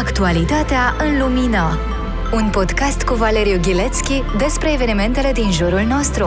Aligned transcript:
Actualitatea 0.00 0.96
în 0.98 1.18
lumină. 1.22 1.78
Un 2.34 2.50
podcast 2.50 3.02
cu 3.02 3.14
Valeriu 3.14 3.60
Ghilețchi 3.60 4.22
despre 4.38 4.72
evenimentele 4.72 5.32
din 5.32 5.50
jurul 5.50 5.80
nostru. 5.80 6.26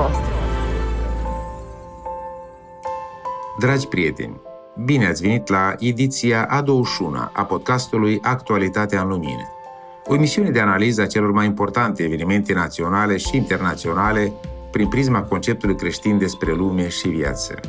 Dragi 3.59 3.87
prieteni, 3.87 4.41
bine 4.83 5.07
ați 5.07 5.21
venit 5.21 5.47
la 5.47 5.75
ediția 5.79 6.45
a 6.49 6.61
21 6.61 7.17
a 7.33 7.45
podcastului 7.45 8.19
Actualitatea 8.21 9.01
în 9.01 9.07
lumină. 9.07 9.49
O 10.05 10.15
emisiune 10.15 10.49
de 10.49 10.59
analiză 10.59 11.01
a 11.01 11.07
celor 11.07 11.31
mai 11.31 11.45
importante 11.45 12.03
evenimente 12.03 12.53
naționale 12.53 13.17
și 13.17 13.35
internaționale 13.35 14.33
prin 14.71 14.87
prisma 14.87 15.23
conceptului 15.23 15.75
creștin 15.75 16.17
despre 16.17 16.53
lume 16.53 16.89
și 16.89 17.07
viață. 17.07 17.59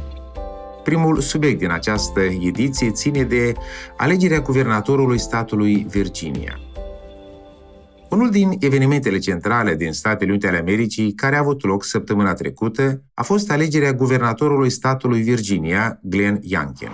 Primul 0.87 1.21
subiect 1.21 1.59
din 1.59 1.71
această 1.71 2.21
ediție 2.21 2.91
ține 2.91 3.23
de 3.23 3.53
alegerea 3.97 4.41
guvernatorului 4.41 5.19
statului 5.19 5.87
Virginia. 5.91 6.61
Unul 8.11 8.31
din 8.31 8.57
evenimentele 8.61 9.19
centrale 9.19 9.75
din 9.75 9.93
Statele 9.93 10.31
Unite 10.31 10.49
ale 10.49 10.59
Americii, 10.59 11.13
care 11.13 11.37
a 11.37 11.39
avut 11.39 11.65
loc 11.65 11.85
săptămâna 11.85 12.33
trecută, 12.33 13.03
a 13.15 13.23
fost 13.23 13.51
alegerea 13.51 13.93
guvernatorului 13.93 14.71
statului 14.71 15.23
Virginia, 15.23 15.99
Glenn 16.03 16.39
Youngkin. 16.43 16.91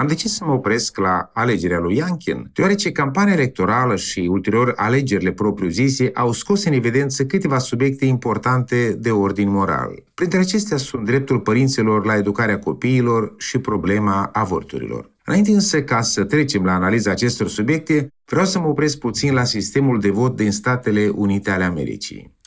Am 0.00 0.06
decis 0.06 0.34
să 0.34 0.44
mă 0.44 0.52
opresc 0.52 0.98
la 0.98 1.30
alegerea 1.32 1.78
lui 1.78 1.96
Iankin, 1.96 2.50
deoarece 2.54 2.92
campania 2.92 3.32
electorală 3.32 3.96
și 3.96 4.28
ulterior 4.30 4.72
alegerile 4.76 5.32
propriu-zise 5.32 6.10
au 6.14 6.32
scos 6.32 6.64
în 6.64 6.72
evidență 6.72 7.24
câteva 7.24 7.58
subiecte 7.58 8.04
importante 8.04 8.96
de 8.98 9.10
ordin 9.10 9.50
moral. 9.50 10.02
Printre 10.14 10.38
acestea 10.38 10.76
sunt 10.76 11.04
dreptul 11.04 11.40
părinților 11.40 12.04
la 12.04 12.16
educarea 12.16 12.58
copiilor 12.58 13.34
și 13.38 13.58
problema 13.58 14.30
avorturilor. 14.32 15.10
Înainte 15.24 15.50
însă 15.50 15.82
ca 15.82 16.00
să 16.00 16.24
trecem 16.24 16.64
la 16.64 16.72
analiza 16.72 17.10
acestor 17.10 17.48
subiecte, 17.48 18.12
vreau 18.24 18.44
să 18.44 18.58
mă 18.58 18.66
opresc 18.66 18.98
puțin 18.98 19.32
la 19.32 19.44
sistemul 19.44 20.00
de 20.00 20.10
vot 20.10 20.36
din 20.36 20.50
Statele 20.50 21.08
Unite 21.14 21.50
ale 21.50 21.64
Americii. 21.64 22.38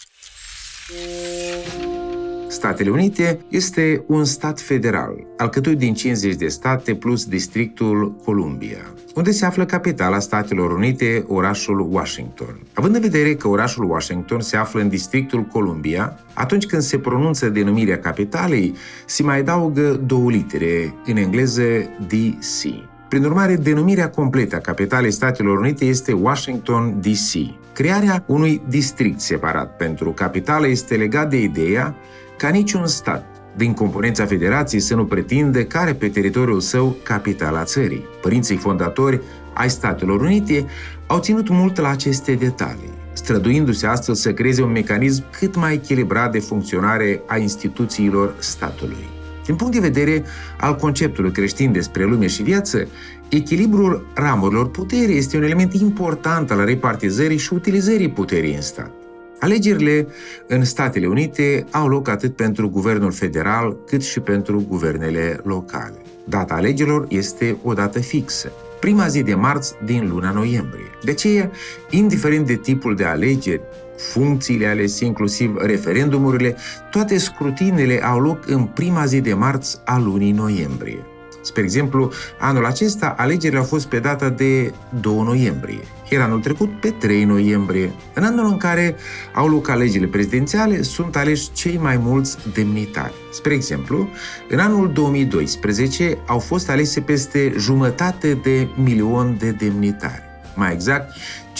Statele 2.53 2.89
Unite 2.89 3.39
este 3.47 4.03
un 4.07 4.25
stat 4.25 4.59
federal, 4.59 5.25
alcătuit 5.37 5.77
din 5.77 5.93
50 5.93 6.35
de 6.35 6.47
state 6.47 6.95
plus 6.95 7.25
districtul 7.25 8.15
Columbia, 8.23 8.93
unde 9.15 9.31
se 9.31 9.45
află 9.45 9.65
capitala 9.65 10.19
Statelor 10.19 10.71
Unite, 10.71 11.25
orașul 11.27 11.87
Washington. 11.91 12.59
Având 12.73 12.95
în 12.95 13.01
vedere 13.01 13.35
că 13.35 13.47
orașul 13.47 13.89
Washington 13.89 14.41
se 14.41 14.57
află 14.57 14.81
în 14.81 14.89
districtul 14.89 15.41
Columbia, 15.43 16.19
atunci 16.33 16.65
când 16.65 16.81
se 16.81 16.99
pronunță 16.99 17.49
denumirea 17.49 17.99
capitalei, 17.99 18.73
se 19.05 19.23
mai 19.23 19.39
adaugă 19.39 20.01
două 20.05 20.29
litere, 20.31 20.93
în 21.05 21.17
engleză 21.17 21.63
DC. 22.07 22.92
Prin 23.13 23.25
urmare, 23.25 23.55
denumirea 23.55 24.09
completă 24.09 24.55
a 24.55 24.59
capitalei 24.59 25.11
Statelor 25.11 25.57
Unite 25.57 25.85
este 25.85 26.11
Washington 26.11 27.01
DC. 27.01 27.53
Crearea 27.73 28.23
unui 28.27 28.61
district 28.67 29.19
separat 29.19 29.77
pentru 29.77 30.11
capitală 30.11 30.67
este 30.67 30.95
legat 30.95 31.29
de 31.29 31.41
ideea 31.41 31.95
ca 32.37 32.49
niciun 32.49 32.87
stat 32.87 33.25
din 33.55 33.73
componența 33.73 34.25
federației 34.25 34.81
să 34.81 34.95
nu 34.95 35.05
pretinde 35.05 35.65
care 35.65 35.93
pe 35.93 36.09
teritoriul 36.09 36.59
său 36.59 36.95
capitala 37.03 37.63
țării. 37.63 38.05
Părinții 38.21 38.57
fondatori 38.57 39.21
ai 39.53 39.69
Statelor 39.69 40.21
Unite 40.21 40.65
au 41.07 41.19
ținut 41.19 41.49
mult 41.49 41.79
la 41.79 41.89
aceste 41.89 42.33
detalii, 42.33 42.93
străduindu-se 43.13 43.87
astfel 43.87 44.15
să 44.15 44.33
creeze 44.33 44.61
un 44.61 44.71
mecanism 44.71 45.23
cât 45.39 45.55
mai 45.55 45.73
echilibrat 45.73 46.31
de 46.31 46.39
funcționare 46.39 47.21
a 47.27 47.37
instituțiilor 47.37 48.35
statului. 48.39 49.12
Din 49.45 49.55
punct 49.55 49.73
de 49.73 49.79
vedere 49.79 50.23
al 50.59 50.75
conceptului 50.75 51.31
creștin 51.31 51.71
despre 51.71 52.03
lume 52.03 52.27
și 52.27 52.43
viață, 52.43 52.87
echilibrul 53.29 54.07
ramurilor 54.13 54.69
puterii 54.69 55.17
este 55.17 55.37
un 55.37 55.43
element 55.43 55.73
important 55.73 56.51
al 56.51 56.65
repartizării 56.65 57.37
și 57.37 57.53
utilizării 57.53 58.09
puterii 58.09 58.55
în 58.55 58.61
stat. 58.61 58.91
Alegerile 59.39 60.07
în 60.47 60.63
Statele 60.63 61.07
Unite 61.07 61.65
au 61.71 61.87
loc 61.87 62.07
atât 62.07 62.35
pentru 62.35 62.69
guvernul 62.69 63.11
federal 63.11 63.77
cât 63.87 64.03
și 64.03 64.19
pentru 64.19 64.65
guvernele 64.67 65.39
locale. 65.43 66.01
Data 66.25 66.53
alegerilor 66.53 67.05
este 67.09 67.57
o 67.63 67.73
dată 67.73 67.99
fixă, 67.99 68.51
prima 68.79 69.07
zi 69.07 69.23
de 69.23 69.35
marți 69.35 69.73
din 69.85 70.07
luna 70.09 70.31
noiembrie. 70.31 70.89
De 71.03 71.11
aceea, 71.11 71.51
indiferent 71.89 72.45
de 72.45 72.55
tipul 72.55 72.95
de 72.95 73.03
alegeri, 73.03 73.61
funcțiile 73.97 74.67
alese, 74.67 75.05
inclusiv 75.05 75.55
referendumurile, 75.57 76.55
toate 76.91 77.17
scrutinele 77.17 78.03
au 78.03 78.19
loc 78.19 78.47
în 78.47 78.63
prima 78.63 79.05
zi 79.05 79.21
de 79.21 79.33
marți 79.33 79.79
a 79.85 79.97
lunii 79.97 80.31
noiembrie. 80.31 81.05
Spre 81.45 81.61
exemplu, 81.61 82.11
anul 82.39 82.65
acesta 82.65 83.15
alegerile 83.17 83.59
au 83.59 83.65
fost 83.65 83.85
pe 83.85 83.99
data 83.99 84.29
de 84.29 84.73
2 85.01 85.21
noiembrie, 85.23 85.79
iar 86.11 86.21
anul 86.21 86.39
trecut 86.39 86.79
pe 86.79 86.89
3 86.89 87.23
noiembrie. 87.23 87.91
În 88.13 88.23
anul 88.23 88.45
în 88.45 88.57
care 88.57 88.95
au 89.33 89.47
loc 89.47 89.69
alegerile 89.69 90.09
prezidențiale, 90.09 90.81
sunt 90.81 91.15
aleși 91.15 91.51
cei 91.51 91.77
mai 91.81 91.97
mulți 91.97 92.37
demnitari. 92.53 93.13
Spre 93.31 93.53
exemplu, 93.53 94.09
în 94.49 94.59
anul 94.59 94.91
2012 94.93 96.17
au 96.25 96.39
fost 96.39 96.69
alese 96.69 97.01
peste 97.01 97.53
jumătate 97.57 98.33
de 98.33 98.67
milion 98.75 99.35
de 99.39 99.51
demnitari. 99.51 100.23
Mai 100.55 100.73
exact, 100.73 101.13
519.682 101.53 101.59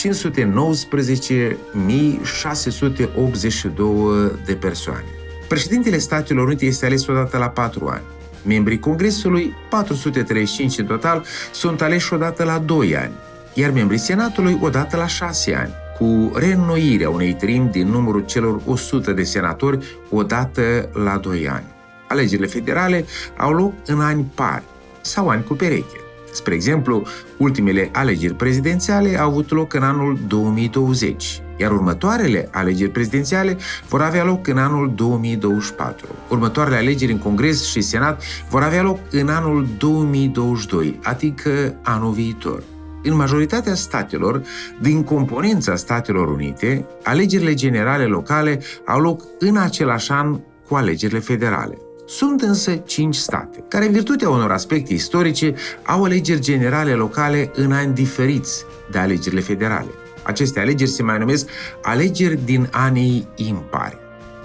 de 4.44 4.54
persoane. 4.54 5.04
Președintele 5.48 5.98
Statelor 5.98 6.46
Unite 6.46 6.64
este 6.64 6.86
ales 6.86 7.06
odată 7.06 7.38
la 7.38 7.48
patru 7.48 7.86
ani. 7.86 8.02
Membrii 8.46 8.78
Congresului, 8.78 9.54
435 9.70 10.78
în 10.78 10.86
total, 10.86 11.24
sunt 11.52 11.82
aleși 11.82 12.14
odată 12.14 12.44
la 12.44 12.58
2 12.58 12.96
ani, 12.96 13.12
iar 13.54 13.70
membrii 13.70 13.98
Senatului 13.98 14.58
odată 14.62 14.96
la 14.96 15.06
6 15.06 15.54
ani, 15.54 15.72
cu 15.98 16.32
reînnoirea 16.34 17.10
unei 17.10 17.34
trim 17.34 17.68
din 17.70 17.88
numărul 17.88 18.24
celor 18.24 18.60
100 18.66 19.12
de 19.12 19.22
senatori 19.22 19.78
odată 20.10 20.88
la 20.92 21.16
2 21.16 21.48
ani. 21.48 21.64
Alegerile 22.08 22.46
federale 22.46 23.04
au 23.36 23.52
loc 23.52 23.72
în 23.86 24.00
ani 24.00 24.30
pari 24.34 24.64
sau 25.00 25.28
ani 25.28 25.44
cu 25.44 25.54
pereche. 25.54 26.03
Spre 26.34 26.54
exemplu, 26.54 27.02
ultimele 27.36 27.90
alegeri 27.92 28.34
prezidențiale 28.34 29.18
au 29.18 29.28
avut 29.28 29.50
loc 29.50 29.74
în 29.74 29.82
anul 29.82 30.18
2020, 30.26 31.42
iar 31.56 31.70
următoarele 31.70 32.48
alegeri 32.52 32.90
prezidențiale 32.90 33.56
vor 33.88 34.02
avea 34.02 34.24
loc 34.24 34.46
în 34.46 34.58
anul 34.58 34.92
2024. 34.94 36.06
Următoarele 36.28 36.76
alegeri 36.76 37.12
în 37.12 37.18
Congres 37.18 37.64
și 37.64 37.80
Senat 37.80 38.22
vor 38.48 38.62
avea 38.62 38.82
loc 38.82 38.98
în 39.10 39.28
anul 39.28 39.66
2022, 39.78 40.98
adică 41.02 41.74
anul 41.82 42.12
viitor. 42.12 42.62
În 43.02 43.16
majoritatea 43.16 43.74
statelor, 43.74 44.42
din 44.80 45.02
componența 45.02 45.76
Statelor 45.76 46.28
Unite, 46.28 46.86
alegerile 47.02 47.54
generale 47.54 48.04
locale 48.04 48.60
au 48.86 49.00
loc 49.00 49.22
în 49.38 49.56
același 49.56 50.10
an 50.10 50.40
cu 50.68 50.74
alegerile 50.74 51.18
federale. 51.18 51.78
Sunt 52.06 52.40
însă 52.42 52.74
cinci 52.76 53.14
state, 53.14 53.64
care 53.68 53.86
în 53.86 53.92
virtutea 53.92 54.28
unor 54.28 54.50
aspecte 54.50 54.92
istorice 54.92 55.54
au 55.82 56.04
alegeri 56.04 56.40
generale 56.40 56.92
locale 56.92 57.50
în 57.54 57.72
ani 57.72 57.94
diferiți 57.94 58.64
de 58.90 58.98
alegerile 58.98 59.40
federale. 59.40 59.90
Aceste 60.22 60.60
alegeri 60.60 60.90
se 60.90 61.02
mai 61.02 61.18
numesc 61.18 61.48
alegeri 61.82 62.44
din 62.44 62.68
anii 62.70 63.28
impari. 63.34 63.96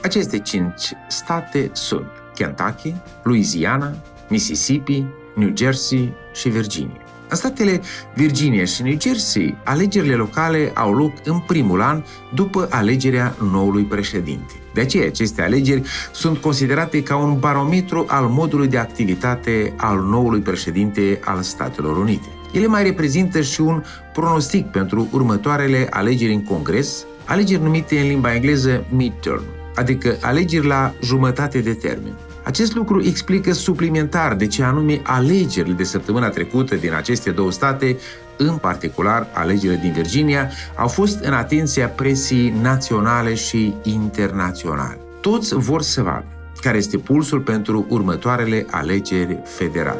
Aceste 0.02 0.40
cinci 0.40 0.92
state 1.08 1.70
sunt 1.74 2.08
Kentucky, 2.36 2.96
Louisiana, 3.24 3.96
Mississippi, 4.30 5.06
New 5.36 5.52
Jersey 5.56 6.14
și 6.34 6.50
Virginia. 6.50 7.02
În 7.30 7.36
statele 7.36 7.82
Virginia 8.16 8.66
și 8.66 8.82
New 8.82 9.00
Jersey, 9.00 9.58
alegerile 9.64 10.16
locale 10.16 10.72
au 10.76 10.94
loc 10.94 11.12
în 11.24 11.40
primul 11.40 11.82
an 11.82 12.04
după 12.34 12.68
alegerea 12.70 13.36
noului 13.52 13.84
președinte. 13.84 14.54
De 14.74 14.82
aceea, 14.82 15.08
aceste 15.08 15.42
alegeri 15.42 15.82
sunt 16.12 16.38
considerate 16.38 17.04
ca 17.04 17.16
un 17.16 17.40
barometru 17.40 18.06
al 18.08 18.26
modului 18.26 18.68
de 18.68 18.78
activitate 18.78 19.74
al 19.78 20.00
noului 20.00 20.40
președinte 20.40 21.20
al 21.24 21.42
Statelor 21.42 21.98
Unite. 21.98 22.28
Ele 22.52 22.68
mai 22.68 22.84
reprezintă 22.84 23.42
și 23.42 23.62
un 23.62 23.84
pronostic 24.14 24.66
pentru 24.66 25.08
următoarele 25.12 25.88
alegeri 25.90 26.34
în 26.34 26.44
Congres, 26.44 27.06
alegeri 27.26 27.62
numite 27.62 28.00
în 28.00 28.08
limba 28.08 28.34
engleză 28.34 28.86
midterm, 28.90 29.44
adică 29.76 30.18
alegeri 30.22 30.68
la 30.68 30.94
jumătate 31.04 31.60
de 31.60 31.74
termen. 31.74 32.14
Acest 32.44 32.76
lucru 32.76 33.02
explică 33.04 33.54
suplimentar 33.54 34.36
de 34.36 34.48
ce 34.48 34.64
anume 34.64 35.02
alegerile 35.04 35.74
de 35.74 35.84
săptămâna 35.84 36.30
trecută 36.30 36.76
din 36.76 36.94
aceste 36.94 37.32
două 37.32 37.52
state, 37.52 37.98
în 38.40 38.58
particular 38.58 39.28
alegerile 39.34 39.80
din 39.82 39.92
Virginia, 39.92 40.50
au 40.76 40.88
fost 40.88 41.24
în 41.24 41.34
atenția 41.34 41.88
presii 41.88 42.50
naționale 42.50 43.34
și 43.34 43.74
internaționale. 43.84 44.98
Toți 45.22 45.56
vor 45.56 45.82
să 45.82 46.02
vadă 46.02 46.26
care 46.62 46.78
este 46.78 46.98
pulsul 46.98 47.40
pentru 47.40 47.86
următoarele 47.90 48.66
alegeri 48.70 49.40
federale. 49.44 50.00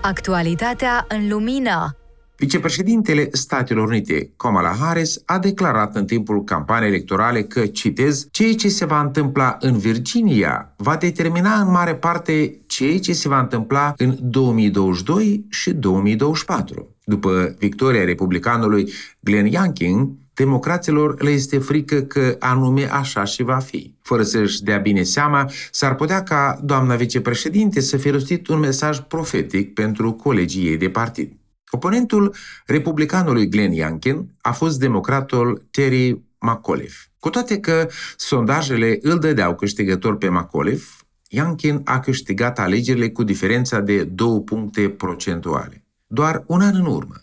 Actualitatea 0.00 1.04
în 1.08 1.28
lumină 1.28 1.96
Vicepreședintele 2.40 3.28
Statelor 3.32 3.88
Unite, 3.88 4.30
Kamala 4.36 4.76
Harris, 4.80 5.22
a 5.24 5.38
declarat 5.38 5.96
în 5.96 6.06
timpul 6.06 6.44
campaniei 6.44 6.88
electorale 6.88 7.42
că, 7.42 7.66
citez, 7.66 8.28
ceea 8.30 8.54
ce 8.54 8.68
se 8.68 8.84
va 8.84 9.00
întâmpla 9.00 9.56
în 9.60 9.78
Virginia 9.78 10.74
va 10.76 10.96
determina 10.96 11.60
în 11.60 11.70
mare 11.70 11.94
parte 11.94 12.60
ceea 12.66 12.98
ce 12.98 13.12
se 13.12 13.28
va 13.28 13.40
întâmpla 13.40 13.92
în 13.96 14.16
2022 14.20 15.46
și 15.48 15.72
2024. 15.72 16.94
După 17.04 17.54
victoria 17.58 18.04
republicanului 18.04 18.92
Glenn 19.20 19.46
Youngkin, 19.46 20.18
democraților 20.34 21.22
le 21.22 21.30
este 21.30 21.58
frică 21.58 22.00
că 22.00 22.36
anume 22.38 22.92
așa 22.92 23.24
și 23.24 23.42
va 23.42 23.58
fi. 23.58 23.94
Fără 24.02 24.22
să-și 24.22 24.62
dea 24.62 24.78
bine 24.78 25.02
seama, 25.02 25.50
s-ar 25.70 25.94
putea 25.94 26.22
ca 26.22 26.60
doamna 26.62 26.94
vicepreședinte 26.94 27.80
să 27.80 27.96
fi 27.96 28.10
rostit 28.10 28.48
un 28.48 28.58
mesaj 28.58 28.98
profetic 28.98 29.74
pentru 29.74 30.12
colegii 30.12 30.66
ei 30.66 30.76
de 30.76 30.88
partid. 30.88 31.37
Oponentul 31.70 32.34
republicanului 32.66 33.48
Glenn 33.48 33.72
Youngkin 33.72 34.28
a 34.40 34.52
fost 34.52 34.78
democratul 34.78 35.66
Terry 35.70 36.20
McAuliffe. 36.38 37.06
Cu 37.18 37.30
toate 37.30 37.60
că 37.60 37.88
sondajele 38.16 38.98
îl 39.02 39.18
dădeau 39.18 39.54
câștigător 39.54 40.16
pe 40.16 40.28
McAuliffe, 40.28 40.90
Youngkin 41.28 41.80
a 41.84 42.00
câștigat 42.00 42.58
alegerile 42.58 43.10
cu 43.10 43.22
diferența 43.22 43.80
de 43.80 44.04
două 44.04 44.40
puncte 44.40 44.88
procentuale. 44.88 45.84
Doar 46.06 46.44
un 46.46 46.60
an 46.60 46.74
în 46.74 46.86
urmă, 46.86 47.14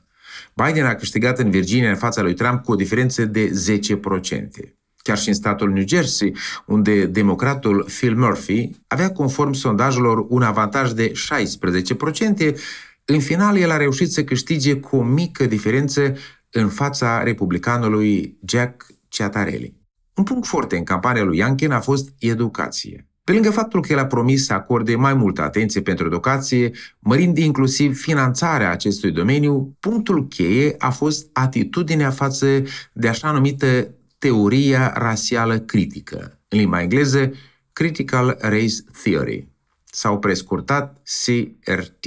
Biden 0.54 0.86
a 0.86 0.96
câștigat 0.96 1.40
în 1.40 1.50
Virginia 1.50 1.90
în 1.90 1.96
fața 1.96 2.22
lui 2.22 2.34
Trump 2.34 2.64
cu 2.64 2.72
o 2.72 2.76
diferență 2.76 3.26
de 3.26 3.50
10%. 3.50 4.76
Chiar 4.98 5.18
și 5.18 5.28
în 5.28 5.34
statul 5.34 5.72
New 5.72 5.88
Jersey, 5.88 6.36
unde 6.66 7.06
democratul 7.06 7.84
Phil 7.98 8.16
Murphy 8.16 8.70
avea 8.88 9.12
conform 9.12 9.52
sondajelor 9.52 10.26
un 10.30 10.42
avantaj 10.42 10.92
de 10.92 11.12
16%, 11.12 12.56
în 13.06 13.20
final, 13.20 13.58
el 13.58 13.72
a 13.72 13.78
reușit 13.78 14.12
să 14.12 14.24
câștige 14.24 14.76
cu 14.76 14.96
o 14.96 15.04
mică 15.04 15.46
diferență 15.46 16.16
în 16.50 16.70
fața 16.70 17.24
republicanului 17.24 18.38
Jack 18.48 18.86
Ciatarelli. 19.08 19.74
Un 20.16 20.24
punct 20.24 20.48
foarte 20.48 20.78
în 20.78 20.84
campania 20.84 21.24
lui 21.24 21.38
Youngkin 21.38 21.72
a 21.72 21.80
fost 21.80 22.14
educație. 22.20 23.08
Pe 23.24 23.32
lângă 23.32 23.52
faptul 23.52 23.82
că 23.82 23.92
el 23.92 24.00
a 24.00 24.06
promis 24.06 24.46
să 24.46 24.54
acorde 24.54 24.96
mai 24.96 25.14
multă 25.14 25.42
atenție 25.42 25.82
pentru 25.82 26.06
educație, 26.06 26.72
mărind 27.00 27.38
inclusiv 27.38 27.98
finanțarea 27.98 28.72
acestui 28.72 29.12
domeniu, 29.12 29.76
punctul 29.80 30.28
cheie 30.28 30.76
a 30.78 30.90
fost 30.90 31.30
atitudinea 31.34 32.10
față 32.10 32.64
de 32.94 33.08
așa 33.08 33.32
numită 33.32 33.90
teoria 34.18 34.94
rasială 34.96 35.60
critică, 35.60 36.40
în 36.48 36.58
limba 36.58 36.82
engleză 36.82 37.32
Critical 37.74 38.38
Race 38.40 38.76
Theory, 39.04 39.50
sau 39.84 40.20
prescurtat 40.20 41.02
CRT. 41.26 42.06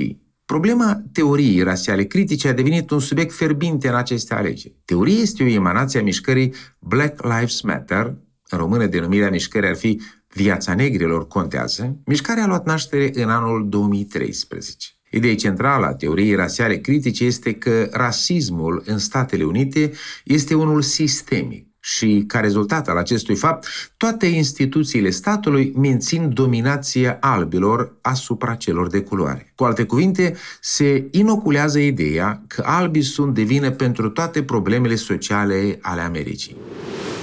Problema 0.48 1.02
teoriei 1.12 1.62
rasiale 1.62 2.04
critice 2.04 2.48
a 2.48 2.52
devenit 2.52 2.90
un 2.90 2.98
subiect 2.98 3.32
ferbinte 3.32 3.88
în 3.88 3.94
aceste 3.94 4.34
alegeri. 4.34 4.76
Teoria 4.84 5.20
este 5.20 5.42
o 5.42 5.46
emanație 5.46 6.00
a 6.00 6.02
mișcării 6.02 6.54
Black 6.78 7.22
Lives 7.22 7.60
Matter, 7.60 8.14
în 8.48 8.58
română 8.58 8.86
denumirea 8.86 9.30
mișcării 9.30 9.68
ar 9.68 9.76
fi 9.76 10.00
Viața 10.28 10.74
negrilor 10.74 11.26
contează, 11.26 11.96
mișcarea 12.04 12.42
a 12.42 12.46
luat 12.46 12.66
naștere 12.66 13.10
în 13.12 13.28
anul 13.28 13.68
2013. 13.68 14.88
Ideea 15.10 15.34
centrală 15.34 15.86
a 15.86 15.94
teoriei 15.94 16.34
rasiale 16.34 16.76
critice 16.76 17.24
este 17.24 17.54
că 17.54 17.88
rasismul 17.92 18.82
în 18.86 18.98
Statele 18.98 19.44
Unite 19.44 19.92
este 20.24 20.54
unul 20.54 20.82
sistemic 20.82 21.67
și, 21.96 22.24
ca 22.26 22.40
rezultat 22.40 22.88
al 22.88 22.96
acestui 22.96 23.34
fapt, 23.34 23.66
toate 23.96 24.26
instituțiile 24.26 25.10
statului 25.10 25.72
mențin 25.76 26.30
dominația 26.34 27.16
albilor 27.20 27.92
asupra 28.00 28.54
celor 28.54 28.88
de 28.88 29.00
culoare. 29.00 29.52
Cu 29.54 29.64
alte 29.64 29.84
cuvinte, 29.84 30.36
se 30.60 31.08
inoculează 31.10 31.78
ideea 31.78 32.42
că 32.46 32.62
albii 32.66 33.02
sunt 33.02 33.34
de 33.34 33.42
vină 33.42 33.70
pentru 33.70 34.08
toate 34.08 34.42
problemele 34.42 34.94
sociale 34.94 35.78
ale 35.82 36.00
Americii. 36.00 36.56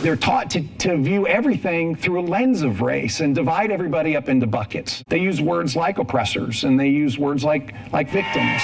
They're 0.04 0.26
taught 0.26 0.50
to, 0.54 0.60
to 0.88 0.98
view 1.02 1.26
everything 1.28 1.98
through 1.98 2.26
a 2.26 2.40
lens 2.40 2.62
of 2.62 2.80
race 2.80 3.24
and 3.24 3.34
divide 3.34 3.72
everybody 3.72 4.16
up 4.18 4.28
into 4.28 4.46
buckets. 4.46 5.02
They 5.08 5.28
use 5.28 5.42
words 5.42 5.74
like 5.74 6.00
oppressors 6.00 6.64
and 6.64 6.78
they 6.78 7.04
use 7.06 7.20
words 7.20 7.44
like, 7.44 7.74
like 7.92 8.12
victims. 8.12 8.62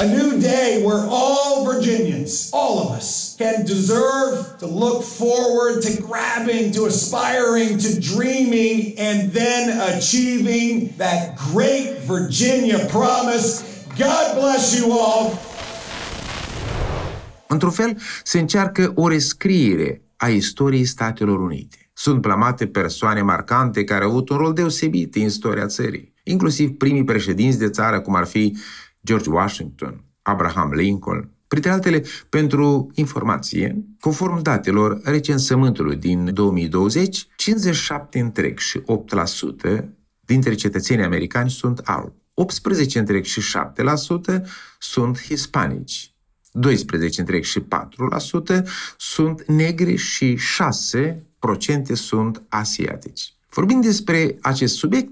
A 0.00 0.06
new 0.06 0.38
day 0.38 0.80
where 0.84 1.04
all 1.10 1.64
Virginians, 1.64 2.50
all 2.52 2.78
of 2.84 2.96
us, 2.98 3.34
can 3.36 3.64
deserve 3.64 4.56
to 4.58 4.66
look 4.66 5.02
forward 5.02 5.82
to 5.82 5.90
grabbing, 6.00 6.70
to 6.76 6.86
aspiring, 6.86 7.78
to 7.78 7.98
dreaming, 8.14 8.94
and 8.96 9.32
then 9.32 9.62
achieving 9.92 10.94
that 10.98 11.36
great 11.52 11.88
Virginia 12.06 12.78
promise. 12.86 13.48
God 13.98 14.26
bless 14.40 14.78
you 14.78 14.92
all. 14.92 15.38
Într-un 17.46 17.70
fel, 17.70 17.96
se 18.22 18.38
încearcă 18.38 18.92
o 18.94 19.08
rescriere 19.08 20.02
a 20.16 20.28
istoriei 20.28 20.84
Statelor 20.84 21.40
Unite. 21.40 21.76
Sunt 21.94 22.20
plamate 22.20 22.66
persoane 22.66 23.22
marcante 23.22 23.84
care 23.84 24.04
au 24.04 24.10
avut 24.10 24.28
un 24.28 24.36
rol 24.36 24.52
deosebit 24.52 25.14
în 25.14 25.22
istoria 25.22 25.66
țării, 25.66 26.14
inclusiv 26.22 26.76
primii 26.76 27.04
președinți 27.04 27.58
de 27.58 27.70
țară, 27.70 28.00
cum 28.00 28.14
ar 28.14 28.26
fi 28.26 28.56
George 29.04 29.30
Washington, 29.30 30.04
Abraham 30.22 30.72
Lincoln, 30.72 31.32
Printre 31.48 31.70
altele, 31.70 32.02
pentru 32.28 32.90
informație, 32.94 33.84
conform 34.00 34.42
datelor 34.42 35.00
recensământului 35.02 35.96
din 35.96 36.34
2020, 36.34 37.26
57 37.36 38.18
întreg 38.18 38.58
și 38.58 38.80
8% 38.80 39.84
dintre 40.20 40.54
cetățenii 40.54 41.04
americani 41.04 41.50
sunt 41.50 41.78
albi. 41.78 42.12
18 42.34 42.98
întreg 42.98 43.24
și 43.24 43.40
7% 43.40 44.42
sunt 44.78 45.22
hispanici. 45.22 46.12
12 46.52 47.20
întreg 47.20 47.44
și 47.44 47.60
4% 47.60 47.64
sunt 48.96 49.44
negri 49.46 49.96
și 49.96 50.38
6% 51.90 51.92
sunt 51.92 52.42
asiatici. 52.48 53.34
Vorbind 53.50 53.84
despre 53.84 54.36
acest 54.40 54.74
subiect, 54.74 55.10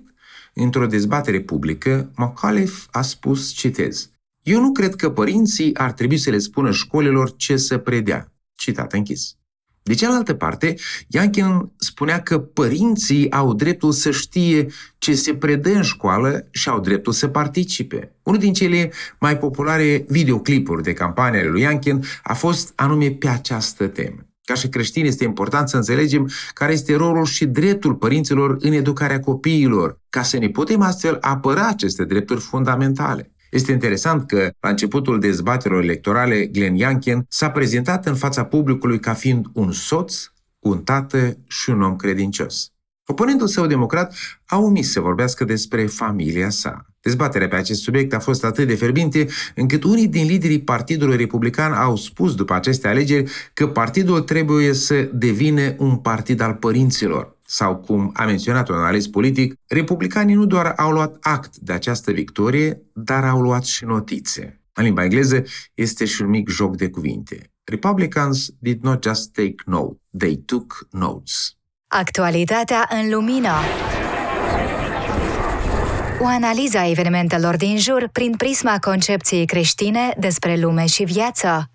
într-o 0.64 0.86
dezbatere 0.86 1.40
publică, 1.40 2.10
McAuliffe 2.14 2.86
a 2.90 3.02
spus, 3.02 3.52
citez, 3.52 4.10
Eu 4.42 4.60
nu 4.60 4.72
cred 4.72 4.94
că 4.94 5.10
părinții 5.10 5.74
ar 5.74 5.92
trebui 5.92 6.18
să 6.18 6.30
le 6.30 6.38
spună 6.38 6.70
școlilor 6.70 7.36
ce 7.36 7.56
să 7.56 7.78
predea. 7.78 8.32
Citat 8.54 8.92
închis. 8.92 9.36
De 9.82 9.94
cealaltă 9.94 10.34
parte, 10.34 10.74
Iankin 11.08 11.72
spunea 11.76 12.22
că 12.22 12.38
părinții 12.38 13.30
au 13.30 13.54
dreptul 13.54 13.92
să 13.92 14.10
știe 14.10 14.66
ce 14.98 15.14
se 15.14 15.34
predă 15.34 15.70
în 15.70 15.82
școală 15.82 16.48
și 16.50 16.68
au 16.68 16.80
dreptul 16.80 17.12
să 17.12 17.28
participe. 17.28 18.16
Unul 18.22 18.40
din 18.40 18.52
cele 18.52 18.92
mai 19.20 19.38
populare 19.38 20.04
videoclipuri 20.08 20.82
de 20.82 20.92
campanie 20.92 21.40
ale 21.40 21.48
lui 21.48 21.60
Iankin 21.60 22.04
a 22.22 22.34
fost 22.34 22.72
anume 22.74 23.10
pe 23.10 23.28
această 23.28 23.86
temă. 23.86 24.25
Ca 24.46 24.54
și 24.54 24.68
creștini 24.68 25.08
este 25.08 25.24
important 25.24 25.68
să 25.68 25.76
înțelegem 25.76 26.30
care 26.52 26.72
este 26.72 26.94
rolul 26.96 27.24
și 27.24 27.46
dreptul 27.46 27.94
părinților 27.94 28.56
în 28.58 28.72
educarea 28.72 29.20
copiilor, 29.20 30.00
ca 30.08 30.22
să 30.22 30.38
ne 30.38 30.48
putem 30.48 30.80
astfel 30.80 31.18
apăra 31.20 31.66
aceste 31.68 32.04
drepturi 32.04 32.40
fundamentale. 32.40 33.30
Este 33.50 33.72
interesant 33.72 34.26
că, 34.26 34.50
la 34.60 34.68
începutul 34.68 35.20
dezbaterilor 35.20 35.82
electorale, 35.82 36.46
Glenn 36.46 36.74
Youngkin 36.74 37.26
s-a 37.28 37.50
prezentat 37.50 38.06
în 38.06 38.14
fața 38.14 38.44
publicului 38.44 39.00
ca 39.00 39.14
fiind 39.14 39.46
un 39.52 39.72
soț, 39.72 40.16
un 40.58 40.82
tată 40.82 41.38
și 41.48 41.70
un 41.70 41.82
om 41.82 41.96
credincios. 41.96 42.70
Oponentul 43.06 43.46
său 43.46 43.66
democrat 43.66 44.14
a 44.44 44.58
omis 44.58 44.92
să 44.92 45.00
vorbească 45.00 45.44
despre 45.44 45.86
familia 45.86 46.50
sa. 46.50 46.86
Dezbaterea 47.06 47.48
pe 47.48 47.56
acest 47.56 47.82
subiect 47.82 48.14
a 48.14 48.18
fost 48.18 48.44
atât 48.44 48.66
de 48.66 48.74
ferbinte 48.74 49.26
încât 49.54 49.84
unii 49.84 50.08
din 50.08 50.26
liderii 50.26 50.60
Partidului 50.60 51.16
Republican 51.16 51.72
au 51.72 51.96
spus 51.96 52.34
după 52.34 52.54
aceste 52.54 52.88
alegeri 52.88 53.30
că 53.54 53.68
partidul 53.68 54.20
trebuie 54.20 54.72
să 54.72 55.08
devină 55.12 55.74
un 55.78 55.96
partid 55.96 56.40
al 56.40 56.54
părinților 56.54 57.36
sau 57.42 57.76
cum 57.76 58.10
a 58.14 58.24
menționat 58.24 58.68
un 58.68 58.74
analist 58.74 59.10
politic, 59.10 59.54
republicanii 59.66 60.34
nu 60.34 60.46
doar 60.46 60.72
au 60.76 60.90
luat 60.90 61.16
act 61.20 61.56
de 61.56 61.72
această 61.72 62.12
victorie, 62.12 62.82
dar 62.92 63.24
au 63.24 63.40
luat 63.40 63.64
și 63.64 63.84
notițe. 63.84 64.60
În 64.72 64.84
limba 64.84 65.04
engleză 65.04 65.42
este 65.74 66.04
și 66.04 66.22
un 66.22 66.28
mic 66.28 66.48
joc 66.48 66.76
de 66.76 66.90
cuvinte. 66.90 67.50
Republicans 67.64 68.48
did 68.58 68.82
not 68.82 69.02
just 69.02 69.32
take 69.32 69.54
note, 69.64 70.00
they 70.18 70.36
took 70.36 70.86
notes. 70.90 71.56
Actualitatea 71.86 72.88
în 72.90 73.10
lumină. 73.10 73.52
O 76.20 76.26
analiză 76.26 76.78
a 76.78 76.90
evenimentelor 76.90 77.56
din 77.56 77.78
jur 77.78 78.08
prin 78.12 78.34
prisma 78.36 78.78
concepției 78.78 79.46
creștine 79.46 80.14
despre 80.18 80.56
lume 80.56 80.86
și 80.86 81.04
viață. 81.04 81.70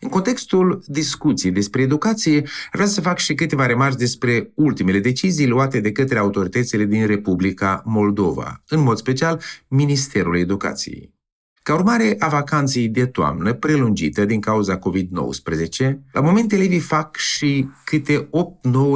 În 0.00 0.08
contextul 0.08 0.82
discuției 0.86 1.52
despre 1.52 1.82
educație, 1.82 2.42
vreau 2.72 2.88
să 2.88 3.00
fac 3.00 3.18
și 3.18 3.34
câteva 3.34 3.66
remarci 3.66 3.96
despre 3.96 4.50
ultimele 4.54 4.98
decizii 4.98 5.46
luate 5.46 5.80
de 5.80 5.92
către 5.92 6.18
autoritățile 6.18 6.84
din 6.84 7.06
Republica 7.06 7.82
Moldova, 7.84 8.62
în 8.68 8.82
mod 8.82 8.96
special 8.96 9.40
Ministerul 9.68 10.38
Educației. 10.38 11.14
Ca 11.62 11.74
urmare 11.74 12.16
a 12.18 12.28
vacanței 12.28 12.88
de 12.88 13.06
toamnă 13.06 13.52
prelungită 13.52 14.24
din 14.24 14.40
cauza 14.40 14.78
COVID-19, 14.78 15.94
la 16.12 16.20
moment 16.20 16.52
elevii 16.52 16.78
fac 16.78 17.16
și 17.16 17.68
câte 17.84 18.28